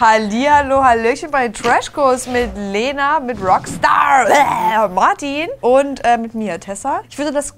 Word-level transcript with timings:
Hallihallo, 0.00 0.82
Hallöchen 0.82 1.30
bei 1.30 1.46
Trashkurs 1.48 2.26
mit 2.26 2.50
Lena, 2.56 3.20
mit 3.20 3.40
Rockstar, 3.40 4.26
äh, 4.28 4.88
Martin 4.88 5.46
und 5.60 6.04
äh, 6.04 6.18
mit 6.18 6.34
mir, 6.34 6.58
Tessa. 6.58 7.02
Ich 7.08 7.16
würde 7.16 7.30
das, 7.30 7.54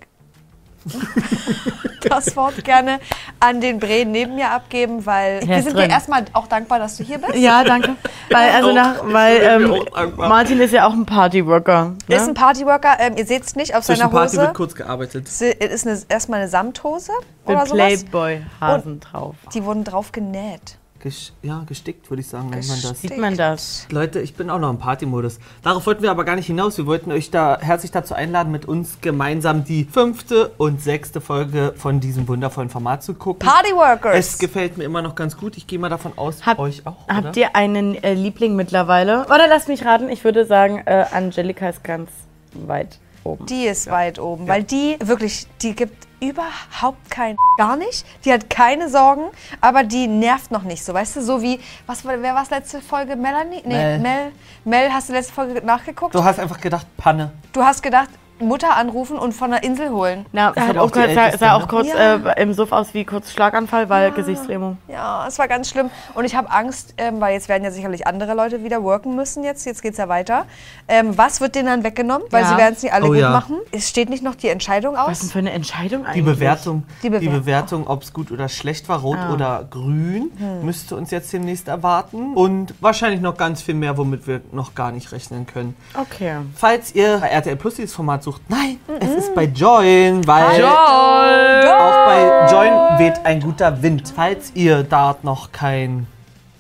das 2.03 2.37
Wort 2.37 2.63
gerne 2.63 3.01
an 3.41 3.63
den 3.63 3.79
Bre 3.79 4.05
neben 4.05 4.35
mir 4.35 4.51
abgeben, 4.51 5.07
weil 5.07 5.41
wir 5.49 5.57
ist 5.57 5.65
sind 5.65 5.79
drin. 5.79 5.89
dir 5.89 5.95
erstmal 5.95 6.27
auch 6.35 6.47
dankbar, 6.47 6.79
dass 6.79 6.99
du 6.99 7.05
hier 7.05 7.17
bist. 7.17 7.37
Ja, 7.37 7.65
danke. 7.65 7.97
Weil, 8.31 8.51
also 8.51 8.71
nach, 8.75 8.97
weil 9.05 9.41
ähm. 9.43 9.75
Martin 10.19 10.61
ist 10.61 10.73
ja 10.75 10.87
auch 10.87 10.93
ein 10.93 11.07
Partyworker. 11.07 11.95
Ist 12.07 12.21
Ne? 12.25 12.29
ein 12.33 12.35
Partyworker, 12.35 12.97
ähm, 13.01 13.17
ihr 13.17 13.25
seht 13.25 13.45
es 13.45 13.57
nicht 13.57 13.75
auf 13.75 13.85
Zwischen 13.87 14.01
seiner 14.01 14.11
Party 14.11 14.37
Hose. 14.37 14.43
wird 14.43 14.55
kurz 14.55 14.75
gearbeitet. 14.75 15.27
Es 15.27 15.41
ist 15.41 15.87
eine, 15.87 15.99
erstmal 16.11 16.41
eine 16.41 16.51
Samthose 16.51 17.13
Mit 17.47 17.57
oder 17.57 17.65
sowas. 17.65 18.05
Playboy-Hasen 18.05 19.01
drauf. 19.01 19.37
Die 19.55 19.65
wurden 19.65 19.85
drauf 19.85 20.13
genäht. 20.13 20.77
Gesch 21.07 21.31
ja, 21.41 21.63
gestickt, 21.69 22.11
würde 22.11 22.21
ich 22.21 22.27
sagen, 22.27 22.51
nennt 22.51 22.67
man 22.67 22.83
das. 22.83 23.01
Sieht 23.01 23.17
man 23.17 23.37
das? 23.37 23.87
Leute, 23.93 24.19
ich 24.21 24.35
bin 24.35 24.51
auch 24.51 24.59
noch 24.59 24.71
im 24.71 24.79
Partymodus. 24.79 25.39
Darauf 25.63 25.87
wollten 25.87 26.03
wir 26.03 26.11
aber 26.11 26.25
gar 26.25 26.35
nicht 26.35 26.47
hinaus. 26.47 26.79
Wir 26.79 26.87
wollten 26.87 27.13
euch 27.13 27.31
da 27.31 27.61
herzlich 27.61 27.93
dazu 27.93 28.15
einladen, 28.15 28.51
mit 28.51 28.67
uns 28.67 28.99
gemeinsam 29.01 29.63
die 29.63 29.85
fünfte 29.85 30.51
und 30.59 30.83
sechste 30.83 31.21
Folge 31.21 31.75
von 31.77 32.01
diesem 32.01 32.27
wundervollen 32.27 32.71
Format 32.71 33.05
zu 33.05 33.15
gucken. 33.15 33.49
Partyworkers. 33.49 34.17
Es 34.17 34.39
gefällt 34.39 34.79
mir 34.79 34.83
immer 34.83 35.01
noch 35.01 35.15
ganz 35.15 35.37
gut. 35.37 35.57
Ich 35.57 35.69
gehe 35.69 35.79
mal 35.79 35.91
davon 35.91 36.11
aus, 36.17 36.45
Hab- 36.45 36.59
euch 36.59 36.85
auch. 36.89 37.05
oder? 37.05 37.15
Habt 37.15 37.37
ihr 37.37 37.55
einen 37.55 37.95
äh, 38.03 38.15
Liebling 38.15 38.57
mittlerweile? 38.57 39.27
Oder 39.27 39.47
lasst 39.47 39.69
mich 39.69 39.85
raten, 39.85 40.09
ich 40.09 40.25
würde 40.25 40.45
sagen, 40.45 40.83
äh, 40.87 41.05
Angelika 41.13 41.69
ist 41.69 41.85
ganz 41.85 42.11
weit 42.53 42.99
oben. 43.23 43.47
Die 43.47 43.67
ist 43.67 43.89
weit 43.93 44.19
oben, 44.19 44.49
weil 44.49 44.65
die 44.65 44.97
wirklich, 45.05 45.47
die 45.63 45.77
gibt 45.77 46.06
überhaupt 46.21 47.11
kein 47.11 47.37
gar 47.59 47.77
nicht. 47.77 48.05
Die 48.25 48.33
hat 48.33 48.49
keine 48.51 48.89
Sorgen, 48.89 49.25
aber 49.61 49.85
die 49.85 50.07
nervt 50.07 50.51
noch 50.51 50.63
nicht 50.63 50.85
so, 50.85 50.95
weißt 50.95 51.17
du, 51.17 51.23
so 51.23 51.43
wie 51.43 51.61
was 51.87 52.05
war 52.05 52.21
wer 52.21 52.35
war 52.35 52.47
letzte 52.51 52.81
Folge 52.81 53.17
Melanie? 53.17 53.63
Nee, 53.65 53.99
Mel. 53.99 53.99
Mel. 53.99 54.33
Mel, 54.65 54.93
hast 54.93 55.09
du 55.09 55.13
letzte 55.13 55.33
Folge 55.33 55.65
nachgeguckt? 55.65 56.15
Du 56.15 56.23
hast 56.23 56.39
einfach 56.39 56.61
gedacht, 56.61 56.87
Panne. 56.97 57.33
Du 57.53 57.63
hast 57.63 57.83
gedacht, 57.83 58.11
Mutter 58.39 58.77
anrufen 58.77 59.19
und 59.19 59.33
von 59.33 59.51
der 59.51 59.63
Insel 59.63 59.91
holen. 59.91 60.27
Na, 60.33 60.51
Ist 60.51 60.61
hat 60.61 60.77
auch 60.77 60.85
auch 60.87 60.93
kurz, 60.93 60.95
sah, 61.15 61.25
Älteste, 61.25 61.39
sah 61.39 61.55
auch 61.55 61.61
ne? 61.63 61.67
kurz 61.69 61.89
Ja. 61.89 62.17
äh, 62.17 62.43
im 62.43 62.53
Suff 62.53 62.73
aus 62.73 62.93
wie 62.95 63.05
kurz 63.05 63.33
Schlaganfall, 63.33 63.89
weil 63.89 64.11
Gesichtslähmung. 64.13 64.79
Ja, 64.89 65.27
es 65.27 65.39
war 65.39 65.49
ganz 65.49 65.69
schlimm. 65.71 65.91
Und 66.15 66.25
ich 66.25 66.35
habe 66.37 66.51
Angst, 66.51 66.95
ähm, 66.99 67.21
weil 67.21 67.35
jetzt 67.35 67.49
werden 67.49 67.65
ja 67.65 67.71
sicherlich 67.71 68.07
andere 68.07 68.35
Leute 68.35 68.63
wieder 68.63 68.83
worken 68.83 69.15
müssen 69.17 69.43
jetzt. 69.45 69.65
Jetzt 69.67 69.83
geht's 69.83 69.99
ja 69.99 70.09
weiter. 70.09 70.45
Ähm, 70.89 71.17
was 71.17 71.41
wird 71.41 71.55
denen 71.55 71.67
dann 71.67 71.85
weggenommen? 71.85 72.27
Weil 72.31 72.43
Ja. 72.43 72.49
sie 72.51 72.57
werden 72.57 72.75
es 72.77 72.83
nicht 72.83 72.93
alle 72.93 73.05
Oh 73.05 73.09
gut 73.09 73.17
ja. 73.19 73.31
machen. 73.31 73.57
Es 73.73 73.89
steht 73.89 74.11
nicht 74.11 74.23
noch 74.23 74.35
die 74.35 74.49
Entscheidung 74.49 74.95
Was 74.97 75.19
denn 75.21 75.27
aus. 75.29 75.33
für 75.33 75.39
eine 75.39 75.53
Entscheidung 75.53 76.05
eigentlich? 76.05 76.15
Die 76.25 76.31
Bewertung, 76.31 76.83
Die 77.03 77.03
die 77.03 77.11
Bewertung. 77.11 77.41
Bewertung, 77.41 77.87
ob 77.89 78.03
es 78.03 78.13
gut 78.13 78.31
oder 78.31 78.49
schlecht 78.49 78.89
war, 78.89 79.01
rot 79.01 79.19
Ah. 79.19 79.33
oder 79.33 79.65
grün, 79.71 80.31
Hm. 80.39 80.65
müsste 80.65 80.97
uns 80.97 81.11
jetzt 81.11 81.33
demnächst 81.33 81.69
erwarten. 81.69 82.35
Und 82.35 82.75
wahrscheinlich 82.81 83.21
noch 83.21 83.37
ganz 83.37 83.63
viel 83.63 83.75
mehr, 83.75 83.97
womit 83.97 84.27
wir 84.27 84.41
noch 84.53 84.75
gar 84.75 84.93
nicht 84.93 85.11
rechnen 85.13 85.47
können. 85.47 85.75
Okay. 85.99 86.37
Falls 86.55 86.95
ihr 86.95 87.19
bei 87.19 87.29
RTL 87.29 87.57
Plus 87.57 87.75
dieses 87.77 87.95
Format 87.95 88.23
sucht, 88.27 88.43
nein, 88.49 88.81
es 88.99 89.11
ist 89.11 89.35
bei 89.37 89.45
Join, 89.45 90.27
weil 90.27 90.59
Joy! 90.59 91.71
auch 91.71 92.07
bei 92.07 92.51
Join 92.51 92.99
weht 92.99 93.25
ein 93.25 93.39
guter 93.39 93.81
Wind. 93.83 94.13
Falls 94.17 94.51
ihr 94.55 94.83
dort 94.83 95.23
noch 95.23 95.53
keinen 95.53 96.09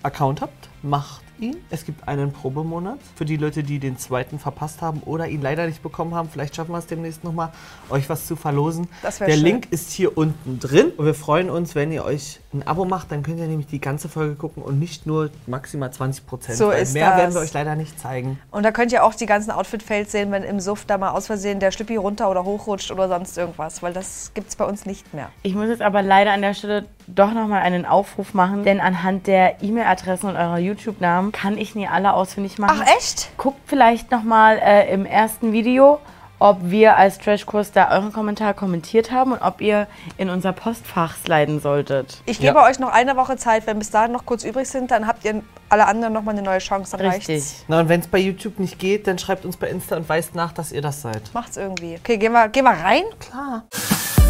Account 0.05 0.43
habt, 0.43 0.69
macht 0.83 1.23
ihn. 1.41 1.57
Es 1.69 1.85
gibt 1.85 2.07
einen 2.07 2.33
Probemonat 2.33 3.01
für 3.17 3.25
die 3.25 3.37
Leute, 3.37 3.65
die 3.65 3.81
den 3.81 3.99
zweiten 3.99 4.39
verpasst 4.39 4.81
haben 4.81 5.01
oder 5.01 5.27
ihn 5.27 5.43
leider 5.43 5.67
nicht 5.67 5.83
bekommen 5.83 6.15
haben. 6.15 6.29
Vielleicht 6.31 6.55
schaffen 6.55 6.71
wir 6.71 6.79
es 6.79 6.87
demnächst 6.87 7.25
nochmal, 7.25 7.51
euch 7.91 8.09
was 8.09 8.29
zu 8.29 8.37
verlosen. 8.37 8.87
Der 9.03 9.11
schön. 9.11 9.41
Link 9.41 9.67
ist 9.73 9.91
hier 9.91 10.17
unten 10.17 10.61
drin 10.61 10.93
und 10.97 11.05
wir 11.05 11.15
freuen 11.15 11.51
uns, 11.51 11.75
wenn 11.75 11.91
ihr 11.91 12.05
euch 12.05 12.39
ein 12.59 12.67
Abo 12.67 12.85
macht, 12.85 13.13
dann 13.13 13.23
könnt 13.23 13.39
ihr 13.39 13.47
nämlich 13.47 13.67
die 13.67 13.81
ganze 13.81 14.09
Folge 14.09 14.35
gucken 14.35 14.63
und 14.63 14.79
nicht 14.79 15.07
nur 15.07 15.31
maximal 15.47 15.93
20 15.93 16.27
Prozent. 16.27 16.59
So 16.59 16.71
ist 16.71 16.95
Mehr 16.95 17.11
das. 17.11 17.19
werden 17.19 17.35
wir 17.35 17.41
euch 17.41 17.53
leider 17.53 17.77
nicht 17.77 17.99
zeigen. 17.99 18.39
Und 18.51 18.65
da 18.65 18.73
könnt 18.73 18.93
ihr 18.93 19.05
auch 19.05 19.15
die 19.15 19.27
ganzen 19.27 19.51
Outfit-Fails 19.51 20.13
sehen, 20.13 20.31
wenn 20.33 20.43
im 20.43 20.61
Suff 20.61 20.85
da 20.85 20.99
mal 20.99 21.11
aus 21.11 21.27
Versehen 21.27 21.61
der 21.61 21.71
Schlippi 21.71 21.97
runter 21.97 22.31
oder 22.31 22.45
hochrutscht 22.45 22.91
oder 22.91 23.09
sonst 23.09 23.37
irgendwas. 23.37 23.83
Weil 23.83 23.93
das 23.93 24.33
gibt's 24.35 24.57
bei 24.57 24.65
uns 24.65 24.87
nicht 24.87 25.13
mehr. 25.15 25.31
Ich 25.43 25.55
muss 25.55 25.69
jetzt 25.69 25.83
aber 25.83 26.03
leider 26.03 26.33
an 26.33 26.43
der 26.43 26.55
Stelle 26.55 26.87
doch 27.07 27.33
nochmal 27.33 27.63
einen 27.63 27.87
Aufruf 27.87 28.35
machen, 28.35 28.65
denn 28.65 28.81
anhand 28.81 29.27
der 29.27 29.63
E-Mail-Adressen 29.63 30.29
und 30.29 30.37
eurer 30.37 30.59
YouTube-Namen 30.59 31.33
kann 31.33 31.57
ich 31.59 31.75
nie 31.75 31.87
alle 31.87 32.15
ausfindig 32.15 32.59
machen. 32.59 32.81
Ach 32.83 32.97
echt? 32.97 33.31
Guckt 33.37 33.61
vielleicht 33.67 34.11
nochmal 34.11 34.59
äh, 34.59 34.93
im 34.93 35.07
ersten 35.07 35.53
Video, 35.53 36.01
ob 36.39 36.59
wir 36.63 36.97
als 36.97 37.19
Trashkurs 37.19 37.73
da 37.73 37.91
euren 37.91 38.13
Kommentar 38.13 38.53
kommentiert 38.55 39.11
haben 39.11 39.33
und 39.33 39.43
ob 39.43 39.61
ihr 39.61 39.87
in 40.19 40.29
unser 40.31 40.53
Postfach 40.53 41.15
sliden 41.25 41.61
solltet. 41.61 42.19
Ich 42.27 42.39
Ja. 42.41 42.53
gebe 42.53 42.63
euch 42.65 42.79
noch 42.79 42.93
eine 42.93 43.17
Woche 43.17 43.37
Zeit. 43.37 43.67
Wenn 43.67 43.79
bis 43.79 43.91
dahin 43.91 44.13
noch 44.13 44.27
kurz 44.27 44.45
übrig 44.45 44.69
sind, 44.69 44.91
dann 44.91 45.07
habt 45.07 45.25
ihr 45.25 45.43
alle 45.69 45.87
anderen 45.87 46.13
noch 46.13 46.23
mal 46.23 46.33
eine 46.33 46.43
neue 46.43 46.59
Chance. 46.59 46.97
Dann 46.97 47.07
Richtig. 47.07 47.37
reicht's. 47.37 47.65
Na, 47.69 47.81
und 47.81 47.89
wenn 47.89 48.01
es 48.01 48.07
bei 48.09 48.19
YouTube 48.19 48.59
nicht 48.59 48.79
geht, 48.79 49.07
dann 49.07 49.19
schreibt 49.19 49.45
uns 49.45 49.57
bei 49.57 49.69
Insta 49.69 49.97
und 49.97 50.09
weist 50.09 50.35
nach, 50.35 50.53
dass 50.53 50.73
ihr 50.73 50.83
das 50.83 51.03
seid. 51.03 51.23
Macht's 51.33 51.57
irgendwie. 51.57 51.97
Okay, 51.99 52.19
gehen 52.19 52.33
wir, 52.33 52.49
gehen 52.49 52.65
wir 52.65 52.71
rein. 52.73 53.03
Klar. 53.19 53.65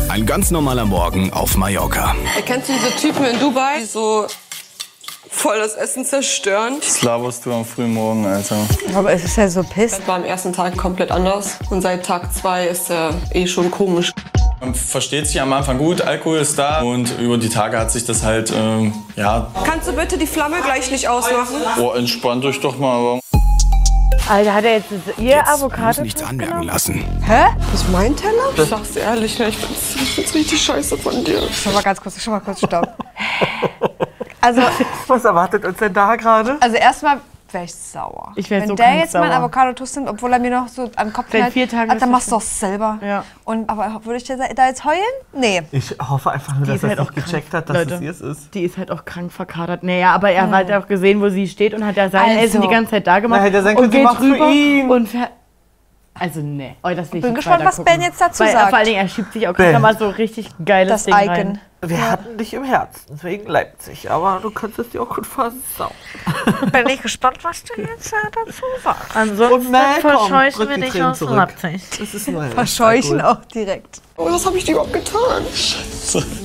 Ein 0.08 0.24
ganz 0.24 0.52
normaler 0.52 0.84
Morgen 0.84 1.32
auf 1.32 1.56
Mallorca. 1.56 2.14
Kennst 2.46 2.68
du 2.68 2.72
diese 2.74 2.90
Typen 2.96 3.24
in 3.24 3.40
Dubai, 3.40 3.80
die 3.80 3.84
so 3.86 4.26
voll 5.30 5.58
das 5.58 5.74
Essen 5.74 6.04
zerstören? 6.04 6.76
Was 6.80 7.02
laberst 7.02 7.44
du 7.46 7.52
am 7.52 7.64
frühen 7.64 7.92
Morgen, 7.94 8.26
Alter? 8.26 8.56
Aber 8.94 9.12
es 9.12 9.24
ist 9.24 9.36
ja 9.36 9.48
so 9.48 9.62
piss. 9.62 10.00
War 10.06 10.16
am 10.16 10.24
ersten 10.24 10.52
Tag 10.52 10.76
komplett 10.76 11.10
anders 11.10 11.58
und 11.70 11.82
seit 11.82 12.04
Tag 12.06 12.32
zwei 12.34 12.66
ist 12.66 12.90
er 12.90 13.10
eh 13.32 13.46
schon 13.46 13.70
komisch. 13.70 14.12
Man 14.60 14.74
versteht 14.74 15.26
sich 15.26 15.40
am 15.40 15.52
Anfang 15.52 15.76
gut, 15.78 16.00
Alkohol 16.00 16.38
ist 16.38 16.58
da 16.58 16.80
und 16.80 17.18
über 17.18 17.36
die 17.38 17.48
Tage 17.50 17.78
hat 17.78 17.90
sich 17.90 18.04
das 18.06 18.22
halt, 18.22 18.52
ähm, 18.56 18.92
ja, 19.14 19.50
Kannst 19.64 19.86
du 19.88 19.92
bitte 19.92 20.16
die 20.16 20.26
Flamme 20.26 20.56
gleich 20.64 20.90
nicht 20.90 21.08
ausmachen? 21.08 21.56
oh, 21.78 21.92
entspannt 21.92 22.44
euch 22.44 22.58
doch 22.60 22.78
mal. 22.78 22.96
Aber 22.96 23.20
Alter, 24.28 24.54
hat 24.54 24.64
er 24.64 24.72
jetzt 24.78 24.86
das- 24.90 25.18
ihr 25.18 25.36
Muss 25.36 25.46
Avocado? 25.48 26.02
nichts 26.02 26.22
anmerken 26.22 26.62
lassen. 26.64 27.04
Das 27.28 27.80
ist 27.80 27.88
mein 27.92 28.16
Teller? 28.16 28.32
Ich 28.56 28.64
sag's 28.68 28.96
ehrlich, 28.96 29.38
ne, 29.38 29.50
ich 29.50 29.56
find's, 29.56 29.94
ich 30.02 30.10
find's 30.14 30.34
richtig 30.34 30.62
scheiße 30.62 30.98
von 30.98 31.22
dir. 31.22 31.42
Schon 31.52 31.74
mal 31.74 31.82
ganz 31.82 32.00
kurz, 32.00 32.20
schon 32.20 32.32
mal 32.32 32.40
kurz 32.40 32.58
stopp. 32.58 32.96
Also, 34.40 34.62
Was 35.06 35.24
erwartet 35.24 35.64
uns 35.64 35.78
denn 35.78 35.92
da 35.92 36.16
gerade? 36.16 36.56
also 36.60 36.76
erstmal 36.76 37.20
wäre 37.52 37.64
ich 37.64 37.74
sauer. 37.74 38.32
Ich 38.36 38.50
wär 38.50 38.60
Wenn 38.60 38.68
so 38.68 38.74
der 38.74 38.86
krank 38.86 39.00
jetzt 39.00 39.14
mein 39.14 39.30
sauer. 39.30 39.38
Avocado-Toast 39.38 39.96
nimmt, 39.96 40.08
obwohl 40.08 40.32
er 40.32 40.38
mir 40.38 40.50
noch 40.50 40.68
so 40.68 40.88
den 40.88 41.12
Kopf 41.12 41.26
Seit 41.30 41.40
knallt, 41.40 41.52
vier 41.52 41.68
Tagen 41.68 41.90
ah, 41.90 41.94
ist 41.94 42.02
dann 42.02 42.10
das 42.10 42.16
machst 42.16 42.28
du 42.28 42.34
doch 42.36 42.40
selber. 42.40 42.98
Ja. 43.02 43.24
Und, 43.44 43.70
aber 43.70 44.04
würde 44.04 44.16
ich 44.16 44.24
da 44.24 44.36
da 44.36 44.66
jetzt 44.66 44.84
heulen? 44.84 44.98
Nee. 45.32 45.62
Ich 45.72 45.96
hoffe 45.98 46.30
einfach 46.32 46.56
nur, 46.56 46.66
dass 46.66 46.76
ist 46.76 46.82
er 46.82 46.90
halt 46.90 46.98
nicht 46.98 47.08
auch 47.08 47.12
krank, 47.12 47.26
gecheckt 47.26 47.54
hat, 47.54 47.68
dass 47.68 47.76
Leute. 47.76 47.94
es 47.94 48.00
ihr 48.00 48.30
ist. 48.30 48.54
Die 48.54 48.62
ist 48.62 48.76
halt 48.76 48.90
auch 48.90 49.04
krank 49.04 49.32
verkadert. 49.32 49.82
Naja, 49.84 50.12
aber 50.12 50.30
er 50.30 50.50
hat 50.50 50.70
auch 50.72 50.88
gesehen, 50.88 51.20
wo 51.20 51.28
sie 51.28 51.46
steht 51.48 51.72
und 51.74 51.84
hat 51.86 51.96
ja 51.96 52.10
sein 52.10 52.30
Also. 52.30 52.44
Essen 52.44 52.62
die 52.62 52.68
ganze 52.68 52.90
Zeit 52.90 53.06
da 53.06 53.20
gemacht. 53.20 53.40
Na, 53.40 53.46
hätte 53.46 53.58
er 53.58 53.62
sagen 53.62 53.78
und 53.78 53.84
sie 53.84 53.90
geht 53.98 54.04
macht's 54.04 54.18
für 54.18 54.34
rüber 54.34 54.48
ihn. 54.50 54.90
und 54.90 55.08
ver 55.08 55.30
Also, 56.18 56.40
ne. 56.40 56.76
Oh, 56.82 56.88
das 56.88 57.12
will 57.12 57.18
ich 57.18 57.22
Bin 57.22 57.32
nicht 57.32 57.36
gespannt, 57.36 57.64
was 57.64 57.76
gucken. 57.76 57.92
Ben 57.92 58.02
jetzt 58.02 58.20
dazu 58.20 58.44
Weil, 58.44 58.52
sagt. 58.52 58.68
Vor 58.70 58.78
allen 58.78 58.86
Dingen, 58.86 59.00
er 59.00 59.08
schiebt 59.08 59.32
sich 59.32 59.48
auch 59.48 59.54
Ben. 59.54 59.70
gerade 59.70 59.82
mal 59.82 59.98
so 59.98 60.08
richtig 60.08 60.48
geiles 60.64 60.92
Das 60.92 61.04
Ding 61.04 61.14
Icon. 61.14 61.28
rein. 61.28 61.60
Wir 61.82 62.10
hatten 62.10 62.38
dich 62.38 62.54
im 62.54 62.64
Herzen, 62.64 63.00
deswegen 63.10 63.46
Leipzig. 63.46 64.10
Aber 64.10 64.40
du 64.42 64.50
könntest 64.50 64.94
dir 64.94 65.02
auch 65.02 65.14
gut 65.14 65.26
versauen. 65.26 65.92
Bin 66.72 66.88
ich 66.88 67.02
gespannt, 67.02 67.38
was 67.42 67.62
du 67.64 67.80
jetzt 67.80 68.12
äh, 68.12 68.16
dazu 68.32 68.62
sagst. 68.82 69.14
Ansonsten 69.14 69.72
komm, 69.72 70.00
verscheuchen 70.00 70.68
wir 70.68 70.78
dich 70.78 71.02
aus 71.02 71.18
zurück. 71.18 71.36
Leipzig. 71.36 71.82
Das 71.98 72.14
ist 72.14 72.28
nur 72.28 72.44
Verscheuchen 72.44 73.20
auch 73.20 73.44
direkt. 73.44 74.00
Oh, 74.16 74.26
was 74.30 74.46
habe 74.46 74.56
ich 74.56 74.64
dir 74.64 74.72
überhaupt 74.72 74.94
getan? 74.94 75.42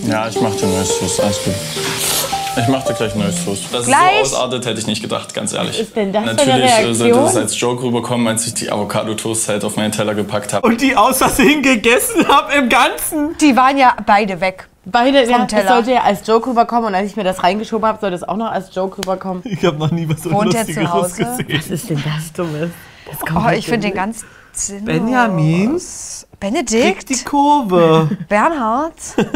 ja, 0.06 0.28
ich 0.28 0.42
mach 0.42 0.54
dir 0.56 0.68
neues 0.68 1.00
Toast, 1.00 1.22
alles 1.22 1.44
gut. 1.44 2.41
Ich 2.58 2.68
mach 2.68 2.84
dir 2.84 2.94
gleich 2.94 3.16
neues 3.16 3.46
Toast. 3.46 3.74
Dass 3.74 3.86
Gleich? 3.86 4.22
es 4.24 4.32
so 4.32 4.36
ausartet, 4.38 4.66
hätte 4.66 4.80
ich 4.80 4.88
nicht 4.88 5.02
gedacht, 5.02 5.34
ganz 5.34 5.54
ehrlich. 5.54 5.80
ist 5.80 5.96
denn 5.96 6.12
das 6.12 6.24
für 6.24 6.30
eine 6.30 6.36
Natürlich 6.38 6.64
äh, 6.66 6.84
sollte 6.94 7.04
Reaktion? 7.06 7.24
das 7.26 7.36
als 7.38 7.60
Joke 7.60 7.84
rüberkommen, 7.84 8.28
als 8.28 8.46
ich 8.48 8.54
die 8.54 8.70
Avocado-Toast 8.72 9.48
halt 9.48 9.64
auf 9.64 9.78
meinen 9.78 9.92
Teller 9.92 10.16
gepackt 10.16 10.54
habe. 10.54 10.68
Und 10.68 10.82
die 10.82 10.96
aus 10.96 11.20
Versehen 11.20 11.62
gegessen 11.64 12.28
habe 12.28 12.54
im 12.54 12.68
Ganzen. 12.70 13.38
Die 13.40 13.56
waren 13.56 13.78
ja 13.78 13.96
beide 14.06 14.42
weg. 14.42 14.68
Beide, 14.84 15.30
ja, 15.30 15.38
das 15.40 15.48
Teller. 15.48 15.68
sollte 15.76 15.92
ja 15.92 16.02
als 16.02 16.26
Joke 16.28 16.50
rüberkommen 16.50 16.86
und 16.88 16.96
als 16.96 17.10
ich 17.10 17.16
mir 17.16 17.24
das 17.24 17.42
reingeschoben 17.44 17.88
habe, 17.88 18.00
sollte 18.02 18.16
es 18.16 18.24
auch 18.24 18.36
noch 18.36 18.52
als 18.52 18.74
Joke 18.76 18.98
rüberkommen. 18.98 19.44
Ich 19.46 19.64
habe 19.64 19.78
noch 19.78 19.92
nie 19.92 20.10
was 20.10 20.24
so 20.24 20.32
Wohnt 20.32 20.54
er 20.56 20.66
zu 20.66 20.72
Lustigeres 20.82 20.92
Hause? 20.92 21.24
gesehen. 21.24 21.48
Was 21.60 21.68
ist 21.68 21.90
denn 21.90 22.04
das 22.04 22.34
Dummes? 22.34 22.72
Das 23.10 23.20
kommt 23.20 23.38
Oh, 23.38 23.44
halt 23.44 23.60
ich 23.60 23.66
finde 23.68 23.88
den 23.88 23.96
ganz 23.96 24.26
sinnlos. 24.58 24.86
Benjamin 24.86 25.78
kriegt 25.78 26.40
Benedikt? 26.40 27.10
die 27.10 27.24
Kurve. 27.24 28.10
Bernhard? 28.30 28.94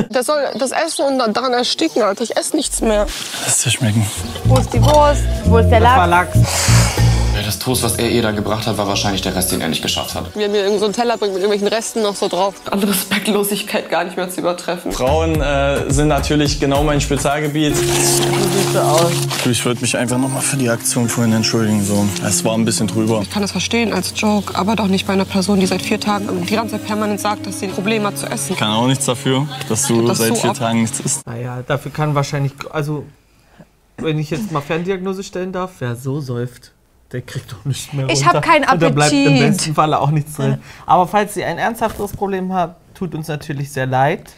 Der 0.10 0.24
soll 0.24 0.42
das 0.58 0.72
essen 0.72 1.06
und 1.06 1.20
dann 1.20 1.34
daran 1.34 1.54
ersticken, 1.54 2.02
Alter. 2.02 2.24
Ich 2.24 2.36
esse 2.36 2.56
nichts 2.56 2.82
mehr. 2.82 3.06
Lass 3.44 3.60
dir 3.62 3.72
schmecken. 3.72 4.06
Wo 4.46 4.58
ist 4.58 4.74
die 4.74 4.82
Wurst? 4.82 5.24
Wo 5.46 5.58
ist 5.58 5.70
der 5.70 5.82
War 5.82 6.08
Lachs? 6.08 6.38
Ja, 7.36 7.42
Das 7.44 7.60
Toast, 7.60 7.84
was 7.84 7.96
er 7.98 8.10
ihr 8.10 8.22
da 8.22 8.32
gebracht 8.32 8.66
hat, 8.66 8.78
war 8.78 8.88
wahrscheinlich 8.88 9.22
der 9.22 9.36
Rest, 9.36 9.52
den 9.52 9.60
er 9.62 9.68
nicht 9.68 9.82
geschafft 9.82 10.16
hat. 10.16 10.36
Wie 10.36 10.44
er 10.44 10.50
mir 10.50 10.64
irgend 10.64 10.80
so 10.80 10.86
einen 10.86 10.94
Teller 10.94 11.18
bringt 11.18 11.34
mit 11.34 11.44
irgendwelchen 11.44 11.68
Resten 11.68 12.02
noch 12.02 12.16
so 12.16 12.28
drauf. 12.30 12.56
An 12.72 12.82
Respektlosigkeit 12.82 13.90
gar 13.90 14.04
nicht 14.06 14.16
mehr 14.16 14.30
zu 14.30 14.40
übertreffen. 14.40 14.92
Frauen 14.94 15.42
äh, 15.42 15.92
sind 15.92 16.08
natürlich 16.08 16.60
genau 16.60 16.84
mein 16.84 17.02
Spezialgebiet. 17.02 17.76
so 18.74 18.80
aus. 18.80 19.12
Ich 19.46 19.66
würde 19.66 19.82
mich 19.82 19.98
einfach 19.98 20.18
nochmal 20.18 20.42
für 20.42 20.56
die 20.58 20.70
Aktion 20.70 21.10
vorhin 21.10 21.34
entschuldigen. 21.34 21.84
So. 21.84 22.06
Es 22.26 22.44
war 22.46 22.54
ein 22.56 22.64
bisschen 22.66 22.88
drüber. 22.88 23.20
Ich 23.22 23.30
kann 23.30 23.42
das 23.42 23.52
verstehen 23.52 23.92
als 23.94 24.14
Joke, 24.16 24.56
aber 24.56 24.76
doch 24.76 24.88
nicht 24.88 25.06
bei 25.06 25.14
einer 25.14 25.26
Person, 25.26 25.60
die 25.60 25.66
seit 25.66 25.82
vier 25.82 26.00
Tagen 26.00 26.46
die 26.46 26.56
ganze 26.56 26.76
Zeit 26.76 26.86
permanent 26.86 27.20
sagt, 27.20 27.46
dass 27.48 27.60
sie 27.60 27.66
ein 27.68 27.72
Problem 27.74 28.06
hat 28.06 28.18
zu 28.18 28.28
essen. 28.28 28.54
Ich 28.54 28.60
kann 28.60 28.72
auch 28.72 28.88
nichts 28.88 29.06
dafür, 29.06 29.48
dass 29.68 29.88
du 29.88 30.08
Das 30.08 30.20
seit 30.20 30.30
so 30.30 30.36
vier 30.36 30.50
ab- 30.52 30.58
Tagen 30.58 30.82
nichts 30.84 31.00
isst. 31.02 31.28
Naja, 31.28 31.64
dafür 31.68 31.92
kann 31.92 32.16
wahrscheinlich, 32.16 32.54
also 32.72 33.06
wenn 33.98 34.20
ich 34.20 34.30
jetzt 34.30 34.52
mal 34.52 34.62
Ferndiagnose 34.62 35.24
stellen 35.24 35.52
darf, 35.52 35.72
wer 35.80 35.96
so 35.96 36.22
säuft, 36.22 36.72
der 37.16 37.22
kriegt 37.22 37.52
doch 37.52 37.64
nichts 37.66 37.94
mehr 37.94 38.08
Ich 38.10 38.26
runter. 38.26 38.34
hab 38.40 38.44
keinen 38.44 38.70
Und 38.70 38.82
da 38.82 38.90
bleibt 38.90 39.14
im 39.14 39.20
Appetit. 39.28 39.40
besten 39.48 39.74
Falle 39.74 40.00
auch 40.02 40.12
nichts 40.12 40.36
drin. 40.36 40.58
Aber 40.86 41.08
falls 41.08 41.34
Sie 41.34 41.44
ein 41.46 41.58
ernsthafteres 41.58 42.12
Problem 42.12 42.52
haben, 42.54 42.76
tut 42.94 43.16
uns 43.16 43.28
natürlich 43.30 43.72
sehr 43.72 43.86
leid. 43.86 44.34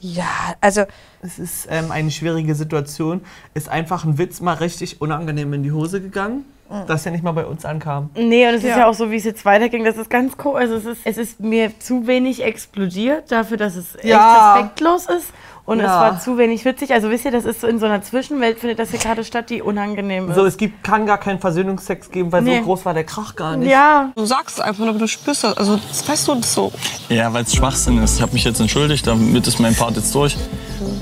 Ja, 0.00 0.26
also 0.60 0.84
Es 1.22 1.38
ist 1.40 1.66
ähm, 1.70 1.90
eine 1.90 2.10
schwierige 2.10 2.54
Situation. 2.54 3.22
Ist 3.54 3.68
einfach 3.68 4.04
ein 4.04 4.18
Witz 4.18 4.40
mal 4.40 4.52
richtig 4.54 5.00
unangenehm 5.00 5.52
in 5.54 5.62
die 5.64 5.72
Hose 5.72 6.00
gegangen, 6.00 6.44
dass 6.86 7.04
er 7.06 7.12
nicht 7.12 7.24
mal 7.24 7.32
bei 7.32 7.46
uns 7.46 7.64
ankam. 7.64 8.10
Nee, 8.14 8.46
und 8.46 8.54
es 8.54 8.62
ist 8.62 8.68
Ja. 8.68 8.78
ja 8.80 8.86
auch 8.88 8.94
so, 8.94 9.10
wie 9.10 9.16
es 9.16 9.24
jetzt 9.24 9.44
weiterging. 9.44 9.84
Das 9.84 9.96
ist 9.96 10.10
ganz 10.10 10.34
cool. 10.44 10.56
Also 10.56 10.74
es 10.76 10.84
ist, 10.84 11.00
es 11.04 11.16
ist 11.16 11.40
mir 11.40 11.76
zu 11.80 12.06
wenig 12.06 12.44
explodiert 12.44 13.32
dafür, 13.32 13.56
dass 13.56 13.74
es 13.74 13.96
Ja. 14.02 14.54
echt 14.58 14.58
respektlos 14.62 15.06
ist. 15.06 15.32
Und 15.68 15.80
es 15.80 15.84
Ja. 15.84 16.00
war 16.00 16.18
zu 16.18 16.38
wenig 16.38 16.64
witzig. 16.64 16.92
Also 16.94 17.10
wisst 17.10 17.26
ihr, 17.26 17.30
das 17.30 17.44
ist 17.44 17.60
so 17.60 17.66
in 17.66 17.78
so 17.78 17.84
einer 17.84 18.00
Zwischenwelt, 18.00 18.58
findet 18.58 18.78
das 18.78 18.88
hier 18.88 18.98
gerade 19.00 19.22
statt, 19.22 19.50
die 19.50 19.60
unangenehm 19.60 20.30
ist. 20.30 20.34
So, 20.36 20.46
es 20.46 20.56
gibt, 20.56 20.82
kann 20.82 21.04
gar 21.04 21.18
keinen 21.18 21.40
Versöhnungsex 21.40 22.10
geben, 22.10 22.32
weil 22.32 22.40
Nee. 22.40 22.56
so 22.60 22.64
groß 22.64 22.86
war 22.86 22.94
der 22.94 23.04
Krach 23.04 23.36
gar 23.36 23.54
nicht. 23.54 23.70
ja, 23.70 24.10
Du 24.16 24.24
sagst 24.24 24.56
es 24.56 24.64
einfach 24.64 24.78
nur, 24.80 24.88
aber 24.88 24.98
du 24.98 25.06
spürst 25.06 25.44
das. 25.44 25.58
Also, 25.58 25.78
das 25.88 26.08
weißt 26.08 26.26
du 26.26 26.36
das 26.36 26.54
so. 26.54 26.72
Ja, 27.10 27.30
weil 27.34 27.42
es 27.42 27.54
Schwachsinn 27.54 28.02
ist. 28.02 28.16
Ich 28.16 28.22
habe 28.22 28.32
mich 28.32 28.44
jetzt 28.44 28.60
entschuldigt, 28.60 29.06
damit 29.06 29.46
ist 29.46 29.60
mein 29.60 29.74
Part 29.74 29.94
jetzt 29.96 30.14
durch. 30.14 30.38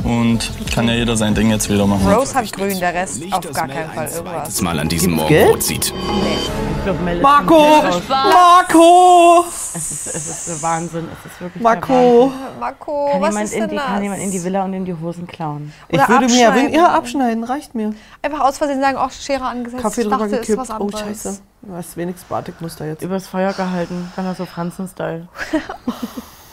Und 0.02 0.50
kann 0.74 0.88
ja 0.88 0.94
jeder 0.94 1.16
sein 1.16 1.34
Ding 1.34 1.48
jetzt 1.50 1.70
wieder 1.70 1.86
machen. 1.86 2.12
Rose 2.12 2.34
hat 2.34 2.52
grün, 2.52 2.78
der 2.80 2.92
Rest 2.92 3.20
Nicht, 3.20 3.32
auf 3.34 3.52
gar 3.52 3.68
keinen 3.68 3.90
Fall 3.92 4.08
irgendwas. 4.08 4.60
Mal 4.62 4.78
an 4.80 4.88
diesem 4.88 5.12
Morgen 5.12 5.34
rot 5.48 5.62
sieht. 5.62 5.86
ist 5.86 7.22
Marco! 7.22 7.82
Marco! 8.08 9.44
Es 9.48 9.90
ist, 9.90 10.06
es 10.14 10.48
ist 10.48 10.62
Wahnsinn. 10.62 11.08
Es 11.24 11.32
ist 11.32 11.40
wirklich 11.40 11.62
Marco! 11.62 12.32
Marco, 12.60 13.08
Kann 13.12 13.20
was 13.20 13.28
jemand, 13.30 13.44
ist 13.46 13.52
in 13.54 13.60
denn 13.62 13.70
die, 13.70 13.76
das? 13.76 13.84
kann 13.86 14.02
jemand 14.02 14.22
in 14.22 14.30
die 14.30 14.44
Villa 14.44 14.55
und 14.64 14.72
in 14.72 14.84
die 14.84 14.94
Hosen 14.94 15.26
klauen? 15.26 15.72
Ich 15.88 15.94
Oder 15.98 16.08
würde 16.08 16.26
mir 16.26 16.40
ja 16.40 16.48
abschneiden. 16.50 16.74
ja, 16.74 16.86
abschneiden, 16.88 17.44
reicht 17.44 17.74
mir. 17.74 17.94
Einfach 18.22 18.40
aus 18.40 18.58
Versehen 18.58 18.80
sagen, 18.80 18.98
oh, 19.00 19.08
Schere 19.10 19.44
angesetzt. 19.44 19.82
Kaffee 19.82 20.00
ich 20.02 20.06
drüber 20.08 20.18
dachte, 20.24 20.36
es 20.36 20.40
ist 20.42 20.46
gekippt. 20.56 20.58
was 20.58 20.70
Oh, 20.70 20.82
anderes. 20.84 21.00
scheiße. 21.00 21.38
Was 21.62 21.96
wenigstens 21.96 22.28
Batikmuster 22.28 22.86
jetzt. 22.86 23.02
Übers 23.02 23.26
Feuer 23.26 23.52
gehalten. 23.52 24.12
Kann 24.14 24.24
er 24.26 24.34
so 24.34 24.44
Franzen-Style. 24.46 25.28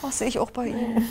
Oh, 0.06 0.10
sehe 0.10 0.28
ich 0.28 0.38
auch 0.38 0.50
bei 0.50 0.66
ihm. 0.66 1.02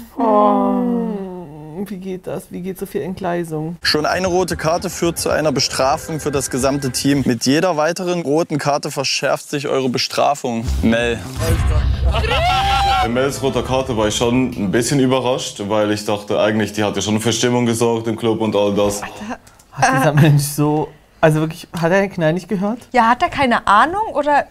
Wie 1.75 1.97
geht 1.97 2.27
das? 2.27 2.43
Wie 2.51 2.61
geht 2.61 2.77
so 2.77 2.85
viel 2.85 3.01
Entgleisung? 3.01 3.77
Schon 3.81 4.05
eine 4.05 4.27
rote 4.27 4.55
Karte 4.55 4.89
führt 4.89 5.17
zu 5.17 5.29
einer 5.29 5.51
Bestrafung 5.51 6.19
für 6.19 6.31
das 6.31 6.49
gesamte 6.49 6.91
Team. 6.91 7.23
Mit 7.25 7.45
jeder 7.45 7.77
weiteren 7.77 8.21
roten 8.21 8.57
Karte 8.57 8.91
verschärft 8.91 9.49
sich 9.49 9.67
eure 9.67 9.89
Bestrafung. 9.89 10.65
Mel. 10.81 11.19
Bei 13.01 13.07
Mels 13.09 13.41
roter 13.41 13.63
Karte 13.63 13.97
war 13.97 14.07
ich 14.07 14.15
schon 14.15 14.51
ein 14.51 14.71
bisschen 14.71 14.99
überrascht, 14.99 15.61
weil 15.67 15.91
ich 15.91 16.05
dachte 16.05 16.39
eigentlich, 16.39 16.73
die 16.73 16.83
hat 16.83 16.95
ja 16.95 17.01
schon 17.01 17.19
für 17.19 17.33
Stimmung 17.33 17.65
gesorgt 17.65 18.07
im 18.07 18.15
Club 18.15 18.39
und 18.41 18.55
all 18.55 18.73
das. 18.75 19.01
Hat 19.01 19.97
dieser 19.99 20.13
Mensch 20.13 20.43
so. 20.43 20.89
Also 21.19 21.39
wirklich, 21.39 21.67
hat 21.75 21.91
er 21.91 22.01
den 22.01 22.11
Knall 22.11 22.33
nicht 22.33 22.47
gehört? 22.49 22.79
Ja, 22.91 23.09
hat 23.09 23.21
er 23.23 23.29
keine 23.29 23.65
Ahnung 23.67 24.13
oder 24.13 24.45